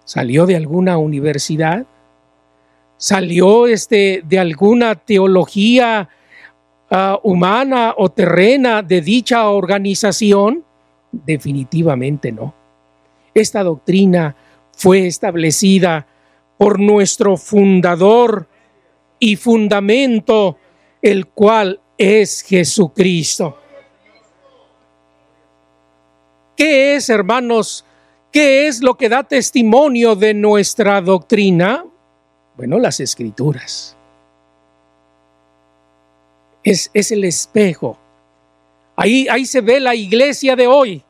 [0.04, 1.86] ¿Salió de alguna universidad?
[2.98, 6.10] ¿Salió este, de alguna teología
[6.90, 10.66] ah, humana o terrena de dicha organización?
[11.14, 12.54] Definitivamente no.
[13.34, 14.36] Esta doctrina
[14.74, 16.08] fue establecida
[16.58, 18.50] por nuestro fundador
[19.18, 20.58] y fundamento,
[21.02, 23.61] el cual es Jesucristo.
[26.62, 27.84] ¿Qué es, hermanos?
[28.32, 31.84] ¿Qué es lo que da testimonio de nuestra doctrina?
[32.56, 33.98] Bueno, las escrituras.
[36.64, 37.98] Es, es el espejo.
[38.96, 41.04] Ahí, ahí se ve la iglesia de hoy.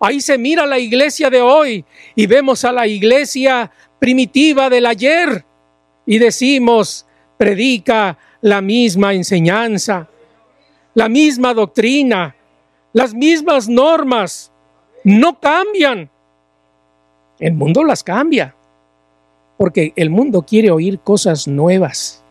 [0.00, 5.44] Ahí se mira la iglesia de hoy y vemos a la iglesia primitiva del ayer
[6.06, 7.04] y decimos,
[7.36, 10.08] predica la misma enseñanza,
[10.94, 12.34] la misma doctrina,
[12.94, 14.51] las mismas normas,
[15.04, 16.10] no cambian.
[17.38, 18.54] El mundo las cambia,
[19.56, 22.22] porque el mundo quiere oír cosas nuevas.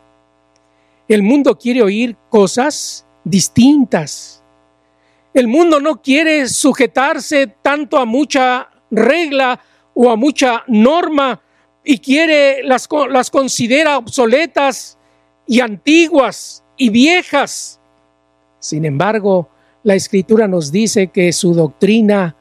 [1.08, 4.42] El mundo quiere oír cosas distintas.
[5.34, 9.58] El mundo no quiere sujetarse tanto a mucha regla
[9.94, 11.40] o a mucha norma
[11.84, 14.98] y quiere las, las considera obsoletas
[15.46, 17.80] y antiguas y viejas.
[18.58, 19.48] Sin embargo,
[19.82, 22.36] la escritura nos dice que su doctrina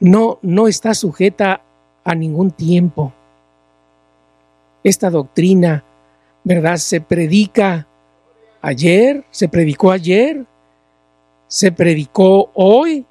[0.00, 1.62] no, no está sujeta
[2.04, 3.12] a ningún tiempo.
[4.84, 5.84] Esta doctrina,
[6.44, 6.76] ¿verdad?
[6.76, 7.86] Se predica
[8.62, 10.44] ayer, se predicó ayer,
[11.46, 13.04] se predicó hoy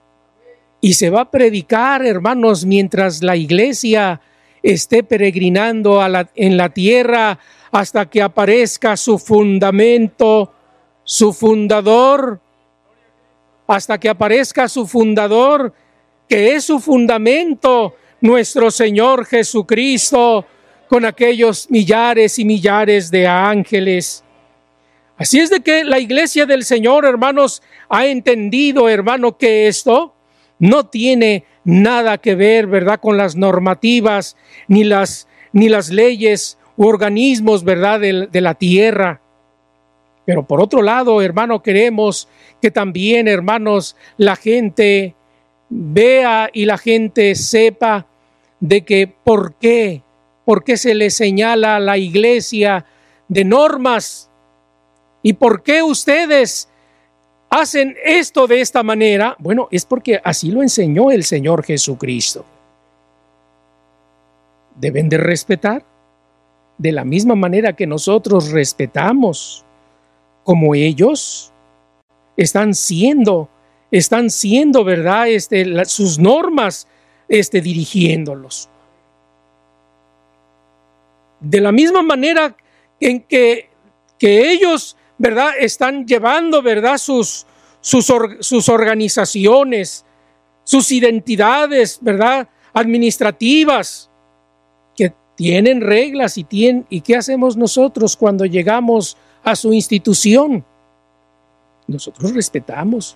[0.79, 4.21] y se va a predicar, hermanos, mientras la iglesia
[4.63, 6.01] esté peregrinando
[6.35, 7.39] en la tierra
[7.71, 10.53] hasta que aparezca su fundamento,
[11.03, 12.39] su fundador,
[13.67, 15.73] hasta que aparezca su fundador
[16.27, 20.45] que es su fundamento, nuestro Señor Jesucristo,
[20.87, 24.23] con aquellos millares y millares de ángeles.
[25.17, 30.13] Así es de que la iglesia del Señor, hermanos, ha entendido, hermano, que esto
[30.59, 36.87] no tiene nada que ver, ¿verdad?, con las normativas, ni las, ni las leyes u
[36.87, 39.21] organismos, ¿verdad?, de, de la tierra.
[40.25, 42.27] Pero por otro lado, hermano, queremos
[42.61, 45.15] que también, hermanos, la gente
[45.69, 48.05] vea y la gente sepa
[48.59, 50.01] de que por qué,
[50.45, 52.85] por qué se le señala a la iglesia
[53.27, 54.29] de normas
[55.21, 56.69] y por qué ustedes
[57.49, 59.35] hacen esto de esta manera.
[59.39, 62.45] Bueno, es porque así lo enseñó el Señor Jesucristo.
[64.75, 65.83] Deben de respetar
[66.77, 69.65] de la misma manera que nosotros respetamos,
[70.43, 71.51] como ellos
[72.37, 73.49] están siendo
[73.91, 75.29] están siendo, ¿verdad?
[75.29, 76.87] Este, sus normas
[77.27, 78.69] este, dirigiéndolos.
[81.39, 82.55] De la misma manera
[82.99, 83.69] en que,
[84.19, 85.51] ellos, ¿verdad?
[85.59, 86.97] Están llevando, ¿verdad?
[86.97, 87.45] Sus,
[87.81, 90.03] sus, sus organizaciones,
[90.63, 92.49] sus identidades, ¿verdad?
[92.73, 94.09] Administrativas,
[94.95, 100.65] que tienen reglas y tienen, ¿y qué hacemos nosotros cuando llegamos a su institución?
[101.87, 103.15] Nosotros respetamos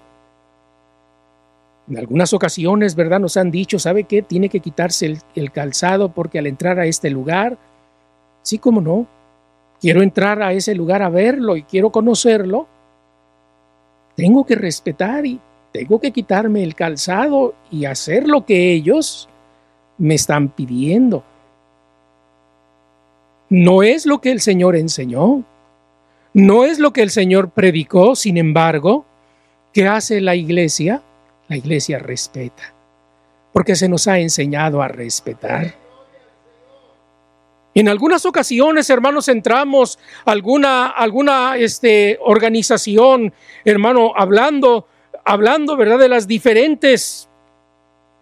[1.92, 3.20] en algunas ocasiones, ¿verdad?
[3.20, 4.22] Nos han dicho, ¿sabe qué?
[4.22, 7.58] Tiene que quitarse el, calzado porque al entrar a este lugar
[8.44, 9.08] Sí, como no.
[9.80, 12.68] Quiero entrar a ese lugar a verlo y quiero conocerlo.
[14.16, 15.40] Tengo que respetar y
[15.72, 19.28] tengo que quitarme el calzado y hacer lo que ellos
[19.98, 21.24] me están pidiendo.
[23.50, 25.44] No es lo que el Señor enseñó,
[26.34, 29.06] no es lo que el Señor predicó, sin embargo,
[29.74, 31.02] ¿qué hace la iglesia?
[31.52, 32.74] La iglesia respeta,
[33.52, 35.76] porque se nos ha enseñado a respetar.
[37.76, 43.34] En algunas ocasiones, hermanos, entramos alguna, alguna este, organización,
[43.66, 44.88] hermano, hablando,
[45.26, 47.28] hablando, ¿verdad?, de las diferentes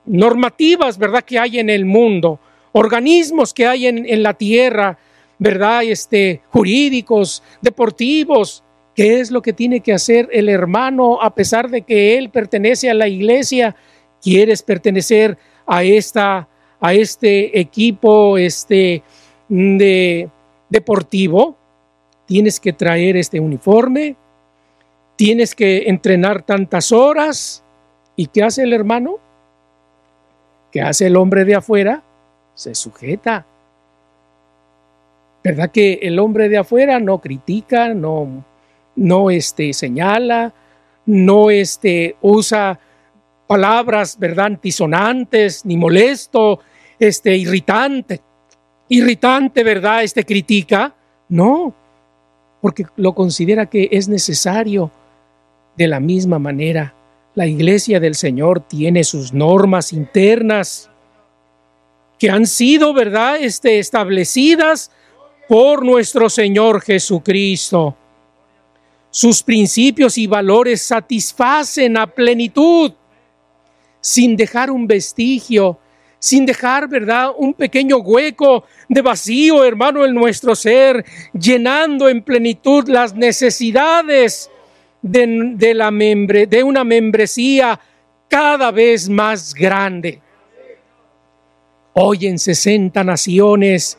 [0.06, 2.40] normativas, ¿verdad?, que hay en el mundo,
[2.72, 4.98] organismos que hay en, en la tierra,
[5.38, 8.64] ¿verdad?, este, jurídicos, deportivos.
[9.00, 12.90] ¿Qué es lo que tiene que hacer el hermano a pesar de que él pertenece
[12.90, 13.74] a la iglesia?
[14.22, 16.50] ¿Quieres pertenecer a, esta,
[16.82, 19.02] a este equipo, este,
[19.48, 20.28] de
[20.68, 21.56] deportivo,
[22.26, 24.18] tienes que traer este uniforme,
[25.16, 27.64] tienes que entrenar tantas horas.
[28.18, 29.16] ¿Y qué hace el hermano?
[30.74, 32.04] ¿Qué hace el hombre de afuera?
[32.54, 33.46] Se sujeta.
[35.42, 38.44] ¿Verdad que el hombre de afuera no critica, no,
[39.00, 40.54] no este, señala,
[41.06, 42.80] no este, usa
[43.48, 46.60] palabras, ¿verdad?, antisonantes, ni molesto,
[47.00, 48.22] este, irritante
[48.90, 50.04] irritante, ¿verdad?
[50.04, 50.94] Este critica.
[51.30, 51.74] No,
[52.60, 54.92] porque lo considera que es necesario.
[55.78, 56.94] De la misma manera,
[57.36, 60.90] la iglesia del Señor tiene sus normas internas
[62.18, 64.92] que han sido, ¿verdad?, este, establecidas
[65.48, 67.96] por nuestro Señor Jesucristo.
[69.12, 72.94] Sus principios y valores satisfacen a plenitud,
[74.02, 75.80] sin dejar un vestigio
[76.20, 82.88] sin dejar, ¿verdad?, un pequeño hueco de vacío, hermano, en nuestro ser, llenando en plenitud
[82.90, 84.52] las necesidades
[85.02, 87.80] de, la membre, de una membresía
[88.28, 90.22] cada vez más grande.
[91.94, 93.98] Hoy en 60 naciones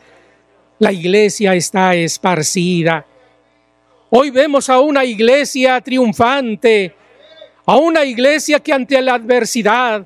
[0.77, 3.05] la iglesia está esparcida.
[4.13, 6.93] Hoy vemos a una iglesia triunfante,
[7.65, 10.05] a una iglesia que ante la adversidad,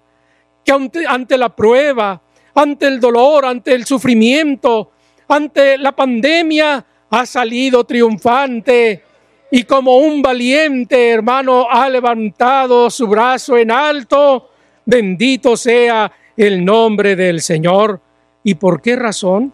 [0.64, 0.72] que
[1.08, 2.22] ante, la prueba,
[2.54, 4.92] ante el dolor, ante el sufrimiento,
[5.28, 9.02] ante la pandemia, ha salido triunfante
[9.50, 14.52] y como un valiente hermano ha levantado su brazo en alto.
[14.86, 18.00] Bendito sea el nombre del Señor.
[18.44, 19.52] ¿Y por qué razón?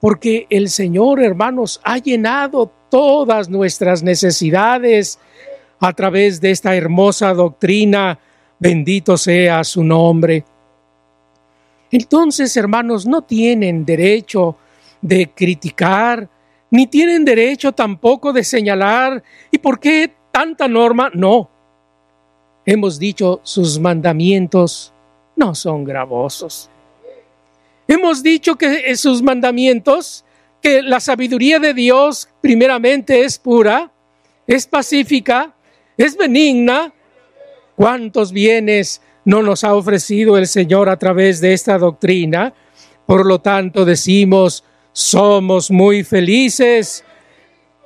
[0.00, 5.18] Porque el Señor, hermanos, ha llenado todas nuestras necesidades
[5.80, 8.18] a través de esta hermosa doctrina.
[8.58, 10.44] Bendito sea su nombre.
[11.90, 14.56] Entonces, hermanos, no tienen derecho
[15.00, 16.28] de criticar,
[16.70, 19.22] ni tienen derecho tampoco de señalar.
[19.50, 21.10] ¿Y por qué tanta norma?
[21.14, 21.48] No.
[22.66, 24.92] Hemos dicho, sus mandamientos
[25.34, 26.68] no son gravosos.
[27.88, 30.26] Hemos dicho que sus mandamientos,
[30.62, 33.90] que la sabiduría de Dios primeramente es pura,
[34.46, 35.54] es pacífica,
[35.96, 36.92] es benigna.
[37.74, 42.52] ¿Cuántos bienes no nos ha ofrecido el Señor a través de esta doctrina.
[43.06, 47.04] Por lo tanto, decimos, somos muy felices.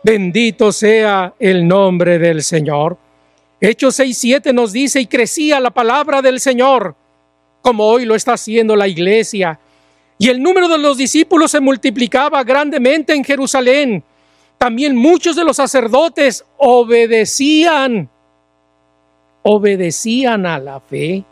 [0.03, 2.99] Bendito sea el nombre del Señor.
[3.61, 6.95] Hechos 6.7 nos dice, y crecía la palabra del Señor,
[7.63, 9.59] como hoy lo está haciendo la iglesia.
[10.19, 14.03] Y el número de los discípulos se multiplicaba grandemente en Jerusalén.
[14.59, 18.09] También muchos de los sacerdotes obedecían
[19.49, 21.23] obedecían a la fe.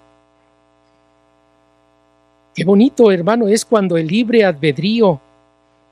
[2.55, 5.21] Qué bonito, hermano, es cuando el libre albedrío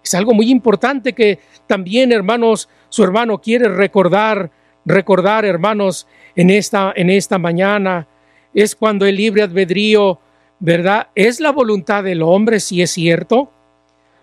[0.02, 4.50] es algo muy importante que también, hermanos, su hermano quiere recordar,
[4.84, 8.06] recordar, hermanos, en esta, en esta mañana.
[8.52, 10.18] Es cuando el libre albedrío,
[10.62, 11.08] ¿verdad?
[11.16, 13.50] Es la voluntad del hombre, si es cierto.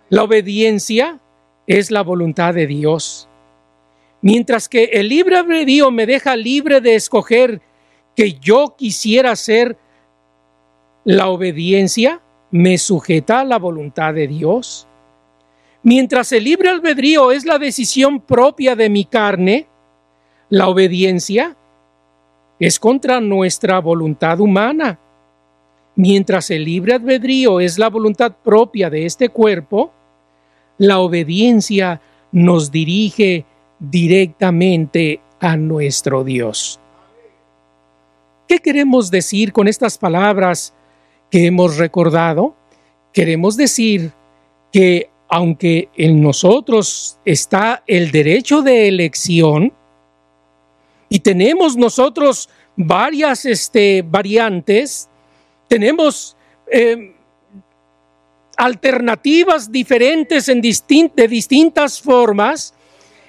[0.07, 1.19] La obediencia
[1.67, 3.27] es la voluntad de Dios.
[4.21, 7.61] Mientras que el libre albedrío me deja libre de escoger
[8.15, 9.77] que yo quisiera hacer
[11.03, 12.21] la obediencia
[12.51, 14.87] me sujeta a la voluntad de Dios.
[15.83, 19.67] Mientras el libre albedrío es la decisión propia de mi carne,
[20.47, 21.57] la obediencia
[22.59, 24.99] es contra nuestra voluntad humana.
[25.95, 29.91] Mientras el libre albedrío es la voluntad propia de este cuerpo,
[30.77, 32.01] la obediencia
[32.31, 33.45] nos dirige
[33.79, 36.79] directamente a nuestro Dios.
[38.47, 40.73] ¿Qué queremos decir con estas palabras
[41.29, 42.55] que hemos recordado?
[43.13, 44.11] Queremos decir
[44.71, 49.73] que aunque en nosotros está el derecho de elección
[51.07, 55.08] y tenemos nosotros varias este, variantes,
[55.69, 56.35] tenemos
[56.69, 57.15] eh,
[58.57, 62.73] alternativas diferentes en de distintas formas,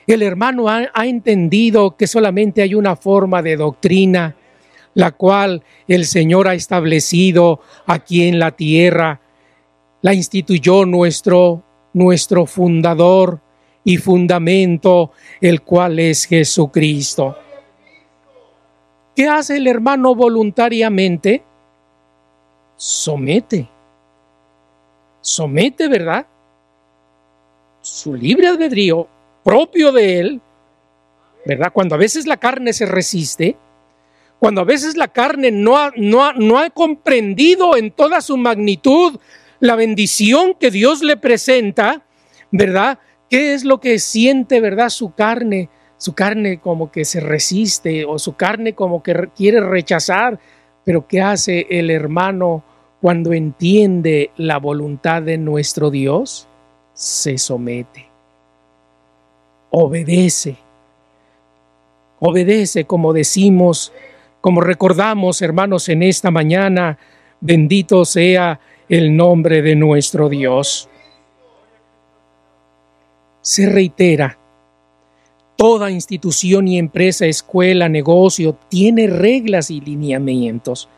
[0.07, 4.35] el hermano ha, entendido que solamente hay una forma de doctrina,
[4.95, 9.21] la cual el Señor ha establecido aquí en la tierra,
[10.03, 11.63] la instituyó nuestro,
[11.93, 13.41] nuestro fundador
[13.85, 17.37] y fundamento, el cual es Jesucristo.
[19.15, 21.45] ¿Qué hace el hermano voluntariamente?
[22.83, 23.69] Somete
[25.21, 26.27] somete, ¿verdad?
[27.81, 29.09] Su libre albedrío
[29.45, 30.41] propio de él,
[31.47, 31.73] ¿verdad?
[31.73, 33.57] Cuando a veces la carne se resiste,
[34.39, 39.19] cuando a veces la carne no ha, no ha comprendido en toda su magnitud
[39.61, 42.03] la bendición que Dios le presenta,
[42.51, 42.99] ¿verdad?
[43.29, 44.89] ¿Qué es lo que siente, verdad?
[44.89, 50.41] Su carne, su carne como que se resiste o su carne como que quiere rechazar,
[50.85, 52.63] pero ¿qué hace el hermano
[53.01, 56.47] cuando entiende la voluntad de nuestro Dios,
[56.93, 58.07] se somete,
[59.71, 60.57] obedece,
[62.19, 63.93] obedece como decimos,
[64.41, 66.99] como recordamos hermanos en esta mañana,
[67.41, 70.89] bendito sea el nombre de nuestro Dios.
[73.41, 74.37] Se reitera,
[75.61, 80.89] toda institución y empresa, escuela, negocio tiene reglas y lineamientos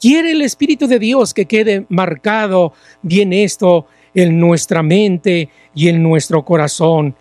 [0.00, 6.02] Quiere el Espíritu de Dios que quede marcado bien esto en nuestra mente y en
[6.02, 7.14] nuestro corazón.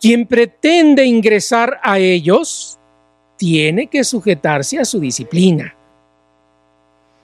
[0.00, 2.78] Quien pretende ingresar a ellos
[3.36, 5.74] tiene que sujetarse a su disciplina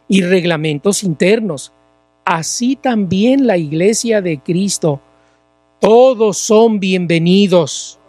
[0.09, 1.73] y reglamentos internos.
[2.25, 5.01] Así también la iglesia de Cristo.
[5.79, 8.01] Todos son bienvenidos.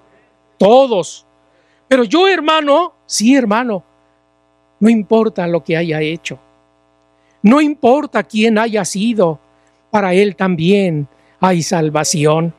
[0.58, 1.26] Todos.
[1.88, 3.84] Pero yo, hermano, sí, hermano,
[4.80, 6.40] no importa lo que haya hecho.
[7.42, 9.40] No importa quién haya sido,
[9.90, 11.08] para Él también
[11.40, 12.54] hay salvación.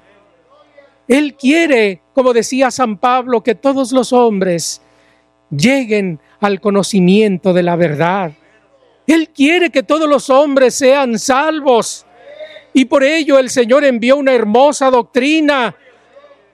[1.07, 4.81] Él quiere, como decía San Pablo, que todos los hombres
[5.51, 8.33] lleguen al conocimiento de la verdad.
[9.07, 12.05] Él quiere que todos los hombres sean salvos.
[12.75, 15.75] Y por ello el Señor envió una hermosa doctrina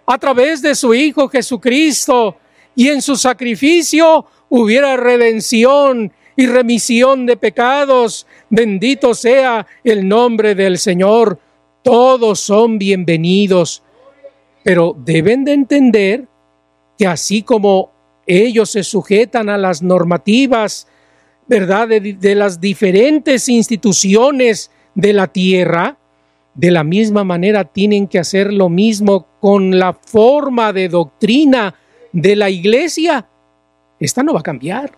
[0.06, 2.36] a través de su Hijo Jesucristo.
[2.76, 8.26] Y en su sacrificio hubiera redención y remisión de pecados.
[8.50, 11.38] Bendito sea el nombre del Señor.
[11.82, 13.82] Todos son bienvenidos,
[14.62, 16.26] pero deben de entender
[16.98, 17.92] que así como
[18.26, 20.88] ellos se sujetan a las normativas,
[21.46, 25.98] ¿verdad?, de, las diferentes instituciones de la tierra,
[26.54, 31.74] de la misma manera tienen que hacer lo mismo con la forma de doctrina
[32.12, 33.26] de la iglesia.
[33.98, 34.92] Esta no va a cambiar.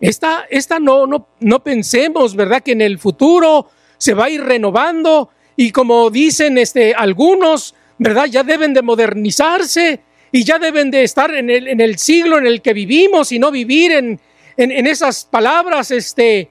[0.00, 2.62] Esta, esta no, no, no pensemos, ¿verdad?
[2.62, 8.26] Que en el futuro se va a ir renovando y como dicen este, algunos, ¿verdad?
[8.26, 10.00] Ya deben de modernizarse
[10.30, 13.38] y ya deben de estar en el, en el siglo en el que vivimos y
[13.38, 14.20] no vivir en,
[14.56, 16.50] en, en esas palabras, este,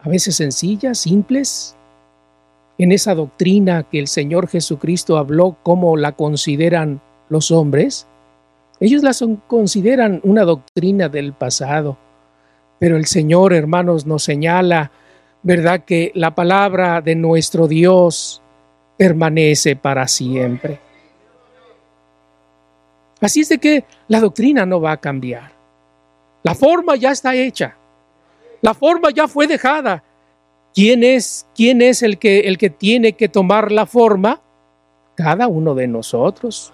[0.00, 1.75] a veces sencillas, simples,
[2.78, 8.06] en esa doctrina que el Señor Jesucristo habló, como la consideran los hombres.
[8.80, 9.12] Ellos la
[9.46, 11.96] consideran una doctrina del pasado.
[12.78, 14.90] Pero el Señor, hermanos, nos señala,
[15.42, 15.84] ¿verdad?
[15.84, 18.42] Que la palabra de nuestro Dios
[18.98, 20.80] permanece para siempre.
[23.20, 25.52] Así es de que la doctrina no va a cambiar.
[26.42, 27.76] La forma ya está hecha.
[28.60, 30.02] La forma ya fue dejada.
[30.76, 34.40] ¿Quién es, quién es el, que, el que tiene que tomar la forma?
[35.16, 36.72] Cada uno de nosotros.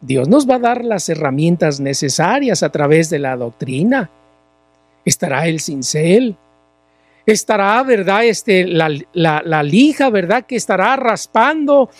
[0.00, 4.10] Dios nos va a dar las herramientas necesarias a través de la doctrina
[5.04, 6.36] estará el cincel,
[7.26, 8.24] estará, ¿verdad?
[8.24, 10.44] Este, la, la, lija, ¿verdad?
[10.46, 11.90] Que estará raspando,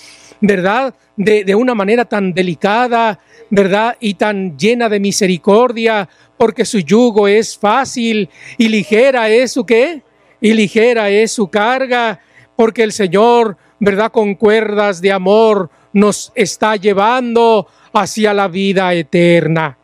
[0.40, 0.94] ¿verdad?
[1.16, 3.18] De, de, una manera tan delicada,
[3.50, 3.96] ¿verdad?
[4.00, 10.02] Y tan llena de misericordia, porque su yugo es fácil y ligera es su qué?
[10.42, 12.20] Y ligera es su carga,
[12.56, 14.12] porque el Señor, ¿verdad?
[14.12, 19.78] Con cuerdas de amor nos está llevando hacia la vida eterna.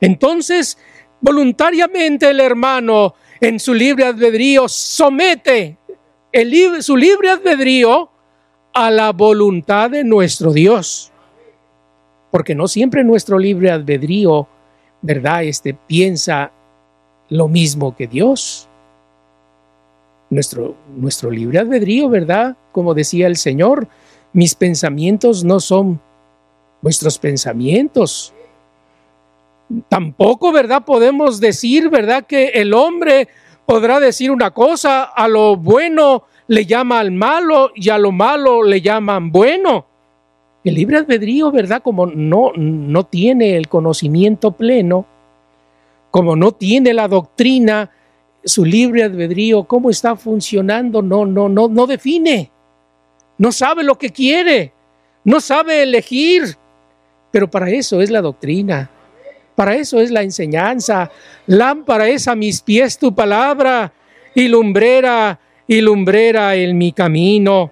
[0.00, 0.78] Entonces,
[1.20, 5.76] voluntariamente el hermano en su libre albedrío somete
[6.80, 8.10] su libre albedrío
[8.72, 11.12] a la voluntad de nuestro Dios.
[12.30, 14.46] Porque no siempre nuestro libre albedrío,
[15.02, 15.42] ¿verdad?
[15.42, 16.52] Este piensa
[17.28, 18.69] lo mismo que Dios.
[20.30, 22.56] Nuestro, nuestro libre albedrío, ¿verdad?
[22.72, 23.88] Como decía el Señor,
[24.32, 26.00] mis pensamientos no son
[26.80, 28.32] vuestros pensamientos.
[29.88, 30.84] Tampoco, ¿verdad?
[30.84, 32.24] Podemos decir, ¿verdad?
[32.26, 33.28] Que el hombre
[33.66, 38.64] podrá decir una cosa, a lo bueno le llama al malo y a lo malo
[38.64, 39.86] le llaman bueno.
[40.64, 41.82] El libre albedrío, ¿verdad?
[41.82, 45.06] Como no, no tiene el conocimiento pleno,
[46.10, 47.90] como no tiene la doctrina,
[48.44, 52.50] su libre albedrío, cómo está funcionando, no, no, no, no define.
[53.38, 54.72] No sabe lo que quiere,
[55.24, 56.56] no sabe elegir.
[57.30, 58.90] Pero para eso es la doctrina,
[59.54, 61.10] para eso es la enseñanza.
[61.46, 63.92] Lámpara es a mis pies tu palabra
[64.34, 67.70] y lumbrera y lumbrera en mi camino.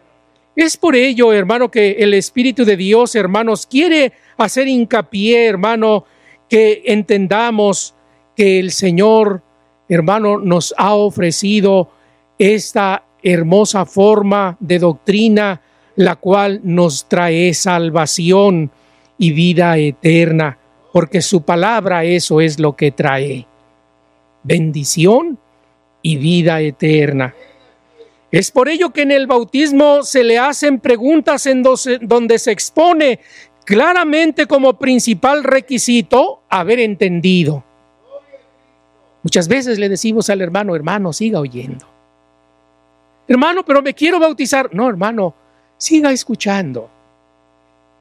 [0.54, 6.04] Es por ello, hermano, que el Espíritu de Dios, hermanos, quiere hacer hincapié, hermano,
[6.48, 7.94] que entendamos
[8.36, 9.42] que el Señor,
[9.88, 11.90] hermano, nos ha ofrecido
[12.38, 15.60] esta hermosa forma de doctrina,
[15.96, 18.70] la cual nos trae salvación
[19.18, 20.58] y vida eterna,
[20.92, 23.46] porque su palabra eso es lo que trae.
[24.44, 25.38] Bendición
[26.02, 27.34] y vida eterna.
[28.30, 33.20] Es por ello que en el bautismo se le hacen preguntas en donde se expone
[33.64, 37.64] claramente como principal requisito haber entendido.
[39.22, 41.86] Muchas veces le decimos al hermano, hermano, siga oyendo.
[43.26, 44.70] Hermano, pero me quiero bautizar.
[44.72, 45.34] No, hermano,
[45.76, 46.88] siga escuchando.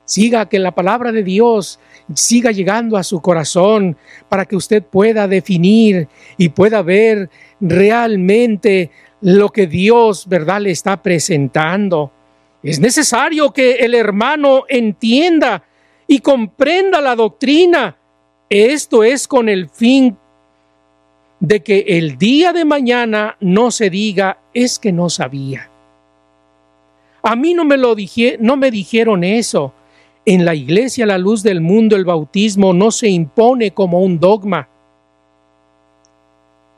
[0.05, 1.79] Siga que la palabra de Dios
[2.13, 3.97] siga llegando a su corazón
[4.29, 6.07] para que usted pueda definir
[6.37, 7.29] y pueda ver
[7.59, 12.11] realmente lo que Dios, ¿verdad?, le está presentando.
[12.63, 15.63] Es necesario que el hermano entienda
[16.07, 17.97] y comprenda la doctrina.
[18.49, 20.17] Esto es con el fin
[21.39, 25.69] de que el día de mañana no se diga es que no sabía.
[27.21, 27.95] A mí no me lo
[28.39, 29.73] no me dijeron eso.
[30.25, 34.67] En la iglesia la luz del mundo el bautismo no se impone como un dogma.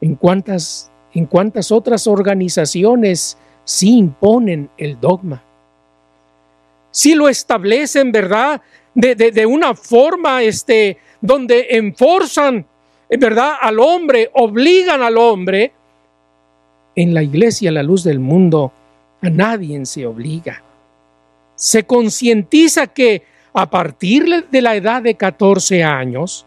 [0.02, 5.44] En cuántas en cuántas otras organizaciones sí imponen el dogma.
[6.92, 8.62] Sí lo establecen, ¿verdad?
[8.94, 12.66] De, de una forma este, donde enforzan
[13.18, 13.54] ¿verdad?
[13.60, 15.72] Al hombre, obligan al hombre.
[16.96, 18.74] En la iglesia, la luz del mundo,
[19.22, 20.64] a nadie se obliga.
[21.56, 23.24] Se concientiza que
[23.54, 26.46] a partir de la edad de 14 años,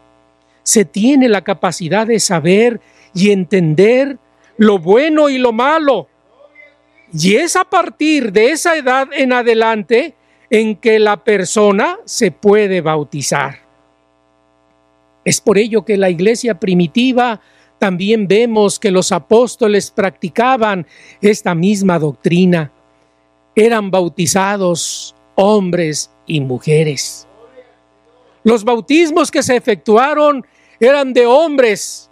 [0.63, 2.79] se tiene la capacidad de saber
[3.13, 4.17] y entender
[4.57, 6.07] lo bueno y lo malo.
[7.13, 10.15] Y es a partir de esa edad en adelante
[10.49, 13.62] en que la persona se puede bautizar.
[15.25, 17.41] Es por ello que la iglesia primitiva
[17.79, 20.87] también vemos que los apóstoles practicaban
[21.21, 22.71] esta misma doctrina.
[23.55, 27.27] Eran bautizados hombres y mujeres.
[28.43, 30.45] Los bautismos que se efectuaron
[30.79, 32.09] eran de hombres,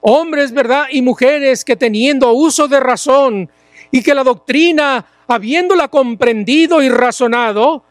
[0.00, 0.86] hombres, ¿verdad?
[0.90, 3.50] Y mujeres que teniendo uso de razón
[3.90, 7.84] y que la doctrina, habiéndola comprendido y razonado,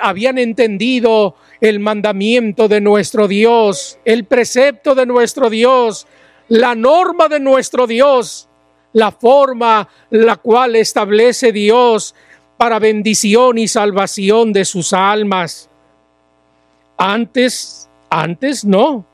[0.00, 6.06] habían entendido el mandamiento de nuestro Dios, el precepto de nuestro Dios,
[6.48, 8.48] la norma de nuestro Dios,
[8.92, 12.14] la forma la cual establece Dios
[12.56, 15.68] para bendición y salvación de sus almas.
[16.96, 19.04] Antes, antes no.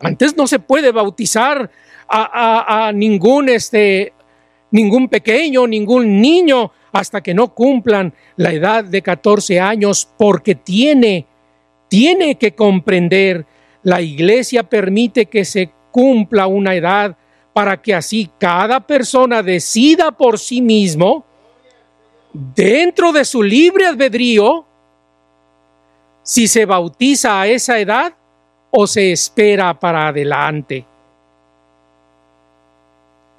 [0.00, 1.70] Antes no se puede bautizar
[2.08, 4.12] a, a ningún, este,
[4.70, 11.26] ningún pequeño, ningún niño hasta que no cumplan la edad de 14 años porque tiene
[11.88, 13.46] tiene que comprender,
[13.82, 17.16] la iglesia permite que se cumpla una edad
[17.52, 21.24] para que así cada persona decida por sí mismo,
[22.32, 24.66] dentro de su libre albedrío,
[26.22, 28.12] si se bautiza a esa edad
[28.70, 30.84] o se espera para adelante.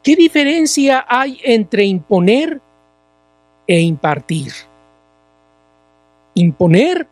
[0.01, 2.61] ¿Qué diferencia hay entre imponer
[3.67, 4.53] e impartir?
[6.33, 7.07] Imponer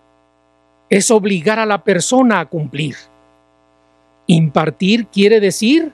[0.90, 2.96] es obligar a la persona a cumplir.
[4.28, 5.94] Impartir quiere decir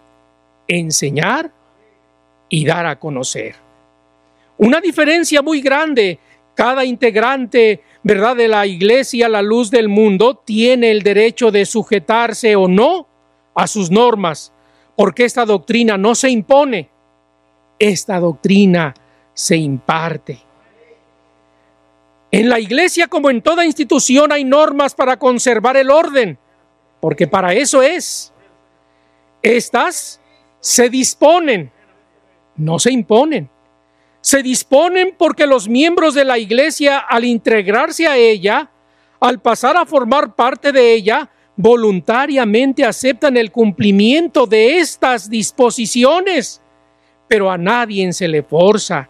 [0.68, 1.52] enseñar
[2.50, 3.56] y dar a conocer.
[4.58, 6.20] Una diferencia muy grande.
[6.54, 12.56] Cada integrante, ¿verdad?, de la iglesia, la luz del mundo, tiene el derecho de sujetarse
[12.56, 13.08] o no
[13.56, 14.54] a sus normas,
[14.96, 16.90] porque esta doctrina no se impone,
[17.80, 18.94] esta doctrina
[19.34, 20.40] se imparte.
[22.32, 26.38] En la iglesia, como en toda institución, hay normas para conservar el orden,
[27.00, 28.32] porque para eso es.
[29.42, 30.22] Estas
[30.60, 31.72] se disponen
[32.62, 33.50] no se imponen.
[34.22, 38.70] Se disponen porque los miembros de la iglesia, al integrarse a ella,
[39.20, 46.62] al pasar a formar parte de ella, voluntariamente aceptan el cumplimiento de estas disposiciones,
[47.28, 49.10] pero a nadie se le forza,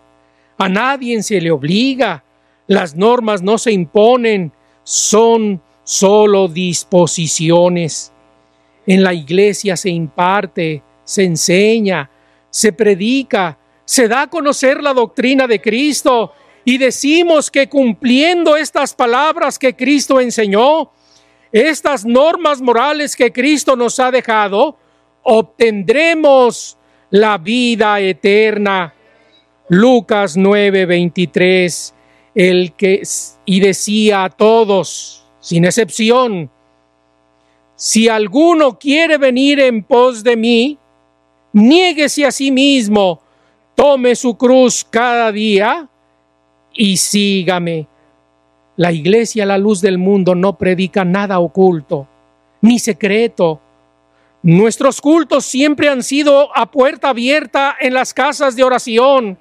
[0.57, 2.23] a nadie se le obliga,
[2.71, 4.53] las normas no se imponen,
[4.85, 8.13] son solo disposiciones.
[8.87, 12.09] En la iglesia se imparte, se enseña,
[12.49, 16.31] se predica, se da a conocer la doctrina de Cristo
[16.63, 20.91] y decimos que cumpliendo estas palabras que Cristo enseñó,
[21.51, 24.77] estas normas morales que Cristo nos ha dejado,
[25.23, 26.77] obtendremos
[27.09, 28.93] la vida eterna.
[29.67, 31.95] Lucas 9:23,
[32.33, 33.01] el que
[33.45, 36.49] y decía a todos, sin excepción,
[37.75, 40.77] si alguno quiere venir en pos de mí,
[41.53, 43.21] niéguese a sí mismo,
[43.75, 45.89] tome su cruz cada día
[46.73, 47.87] y sígame.
[48.77, 52.07] La iglesia, la luz del mundo, no predica nada oculto
[52.61, 53.59] ni secreto.
[54.43, 59.37] Nuestros cultos siempre han sido a puerta abierta en las casas de oración.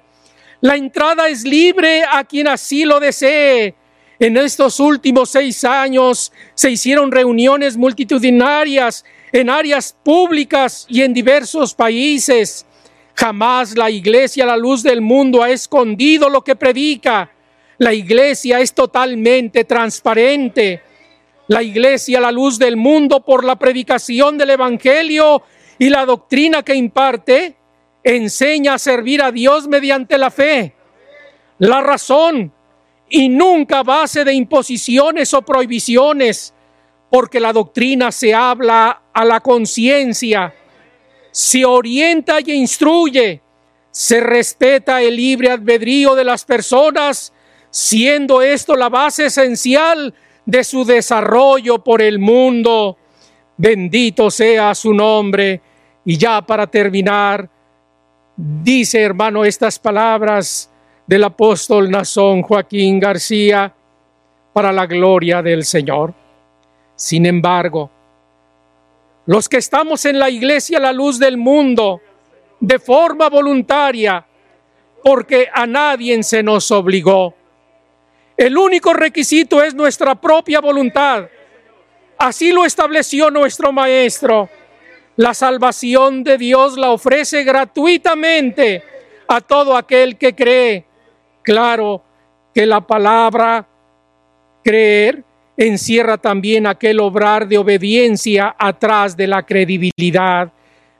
[0.61, 3.73] La entrada es libre a quien así lo desee.
[4.19, 11.73] En estos últimos seis años se hicieron reuniones multitudinarias en áreas públicas y en diversos
[11.73, 12.67] países.
[13.15, 17.31] Jamás la iglesia, la luz del mundo, ha escondido lo que predica.
[17.79, 20.83] La iglesia es totalmente transparente.
[21.47, 25.41] La iglesia, la luz del mundo, por la predicación del Evangelio
[25.79, 27.55] y la doctrina que imparte,
[28.03, 30.73] enseña a servir a Dios mediante la fe,
[31.59, 32.51] la razón
[33.09, 36.53] y nunca base de imposiciones o prohibiciones,
[37.09, 40.53] porque la doctrina se habla a la conciencia,
[41.31, 43.41] se orienta y instruye,
[43.91, 47.33] se respeta el libre albedrío de las personas,
[47.69, 50.13] siendo esto la base esencial
[50.45, 52.97] de su desarrollo por el mundo.
[53.57, 55.61] Bendito sea su nombre.
[56.03, 57.49] Y ya para terminar,
[58.35, 60.69] dice hermano estas palabras
[61.05, 63.73] del apóstol Nazón Joaquín García
[64.53, 66.13] para la gloria del Señor.
[66.95, 67.89] Sin embargo,
[69.25, 72.01] los que estamos en la iglesia la luz del mundo,
[72.59, 74.25] de forma voluntaria,
[75.03, 77.33] porque a nadie se nos obligó.
[78.37, 81.27] El único requisito es nuestra propia voluntad.
[82.17, 84.49] Así lo estableció nuestro Maestro.
[85.21, 88.83] La salvación de Dios la ofrece gratuitamente
[89.27, 90.83] a todo aquel que cree.
[91.43, 92.01] Claro
[92.55, 93.67] que la palabra
[94.63, 95.23] creer
[95.55, 100.51] encierra también aquel obrar de obediencia atrás de la credibilidad.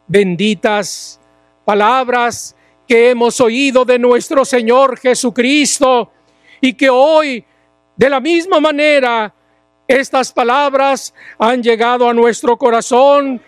[0.06, 1.20] Benditas
[1.66, 2.56] palabras
[2.88, 6.12] que hemos oído de nuestro Señor Jesucristo
[6.62, 7.44] y que hoy,
[7.96, 9.34] de la misma manera,
[9.88, 13.42] estas palabras han llegado a nuestro corazón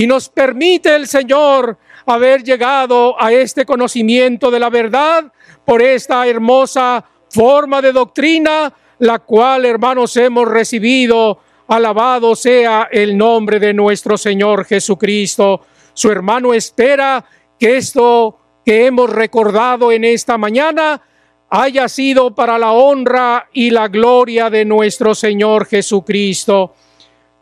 [0.00, 5.30] y nos permite el Señor haber llegado a este conocimiento de la verdad
[5.66, 11.40] por esta hermosa forma de doctrina, la cual, hermanos, hemos recibido.
[11.68, 15.66] Alabado sea el nombre de nuestro Señor Jesucristo.
[15.92, 17.22] Su hermano espera
[17.58, 21.02] que esto que hemos recordado en esta mañana
[21.50, 26.72] haya sido para la honra y la gloria de nuestro Señor Jesucristo.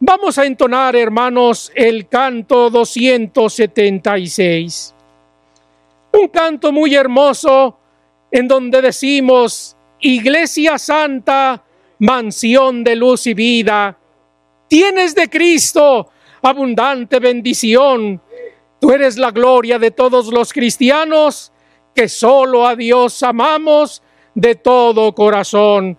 [0.01, 4.95] Vamos a entonar, hermanos, el canto 276.
[6.13, 7.77] Un canto muy hermoso
[8.31, 11.65] en donde decimos, Iglesia Santa,
[11.99, 13.99] mansión de luz y vida,
[14.69, 16.09] tienes de Cristo
[16.43, 18.23] abundante bendición.
[18.79, 21.51] Tú eres la gloria de todos los cristianos
[21.93, 24.01] que solo a Dios amamos
[24.33, 25.99] de todo corazón.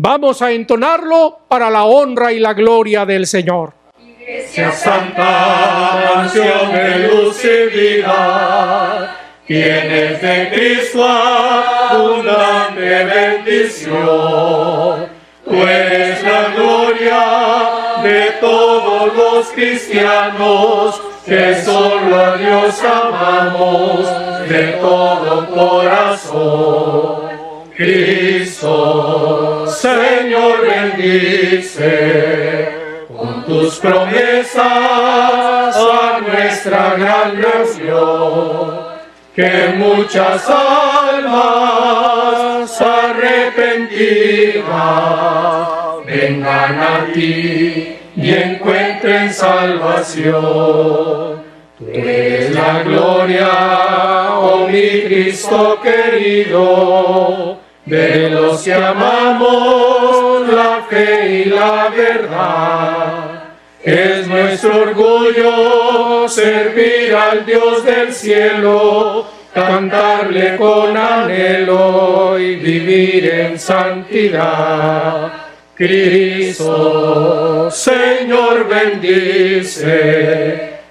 [0.00, 3.72] Vamos a entonarlo para la honra y la gloria del Señor.
[4.00, 15.08] Iglesia Santa, mansión de luz y vida, tienes de Cristo abundante bendición.
[15.44, 24.08] Tú eres la gloria de todos los cristianos que solo a Dios amamos
[24.48, 27.28] de todo corazón.
[27.78, 29.17] Cristo,
[29.80, 31.86] Señor, bendice
[33.16, 38.80] con tus promesas a nuestra gran nación,
[39.36, 41.62] que muchas almas
[42.80, 44.64] arrepentidas
[46.06, 50.34] vengan a ti y encuentren salvación.
[51.78, 53.48] Tú eres la gloria,
[54.38, 63.44] oh mi Cristo querido, de los que amamos la fe y la verdad.
[63.82, 75.32] Es nuestro orgullo servir al Dios del cielo, cantarle con anhelo y vivir en santidad.
[75.74, 80.08] Cristo, Señor, bendice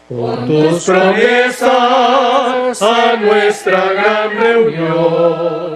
[0.07, 5.66] con tus promesas a nuestra gran reunión,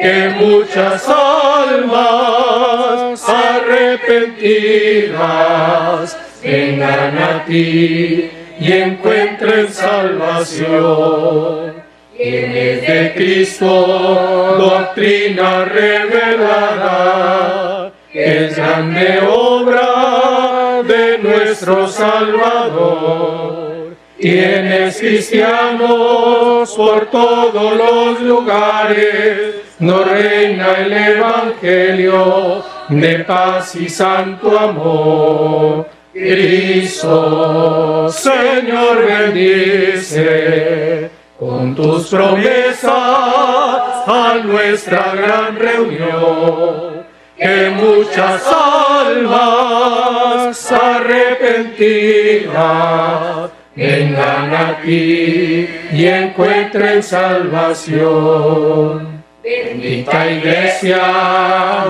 [0.00, 11.74] que muchas almas arrepentidas vengan a ti y encuentren salvación.
[12.16, 23.59] Quienes de Cristo doctrina revelada, es grande obra de nuestro Salvador.
[24.20, 35.88] Tienes cristianos por todos los lugares, no reina el Evangelio de paz y santo amor.
[36.12, 47.06] Cristo, Señor, bendice con tus promesas a nuestra gran reunión,
[47.38, 49.90] que muchas almas
[50.72, 58.00] arrepentidas vengan aquí y encuentren salvación.
[59.42, 61.00] Bendita iglesia,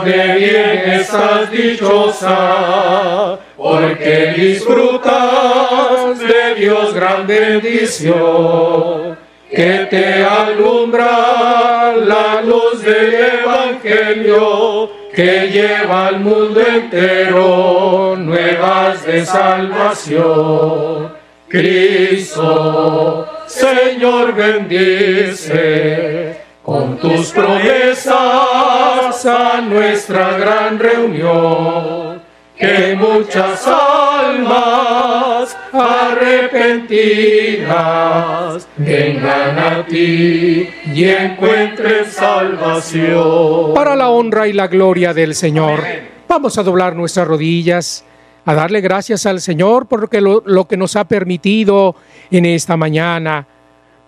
[0.05, 9.19] de bien estás dichosa, porque disfrutas de Dios gran bendición,
[9.51, 21.20] que te alumbra la luz del Evangelio, que lleva al mundo entero nuevas de salvación.
[21.51, 32.23] Cristo, Señor, bendice con tus promesas a nuestra gran reunión,
[32.57, 43.75] que muchas almas arrepentidas vengan a ti y encuentren salvación.
[43.75, 45.81] Para la honra y la gloria del Señor,
[46.29, 48.05] vamos a doblar nuestras rodillas
[48.45, 51.95] a darle gracias al Señor por lo, lo que nos ha permitido
[52.31, 53.47] en esta mañana.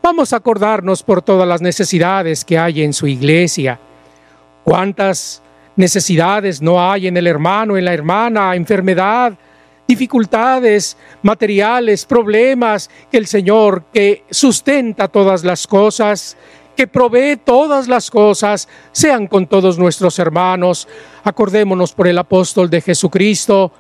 [0.03, 3.79] Vamos a acordarnos por todas las necesidades que hay en su iglesia.
[4.65, 5.43] ¿Cuántas
[5.77, 9.35] necesidades no hay en el hermano, en la hermana, enfermedad,
[9.87, 16.37] dificultades materiales, problemas, que el Señor que sustenta todas las cosas,
[16.77, 20.89] que provee todas las cosas, sean con todos nuestros hermanos.
[21.25, 23.73] Acordémonos por el apóstol de Jesucristo,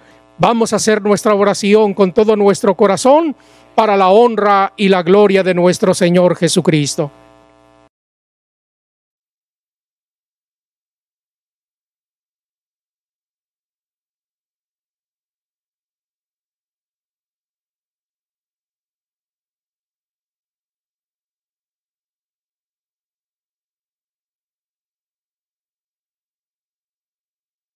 [0.44, 3.36] Vamos a hacer nuestra oración con todo nuestro corazón
[3.76, 7.12] para la honra y la gloria de nuestro Señor Jesucristo.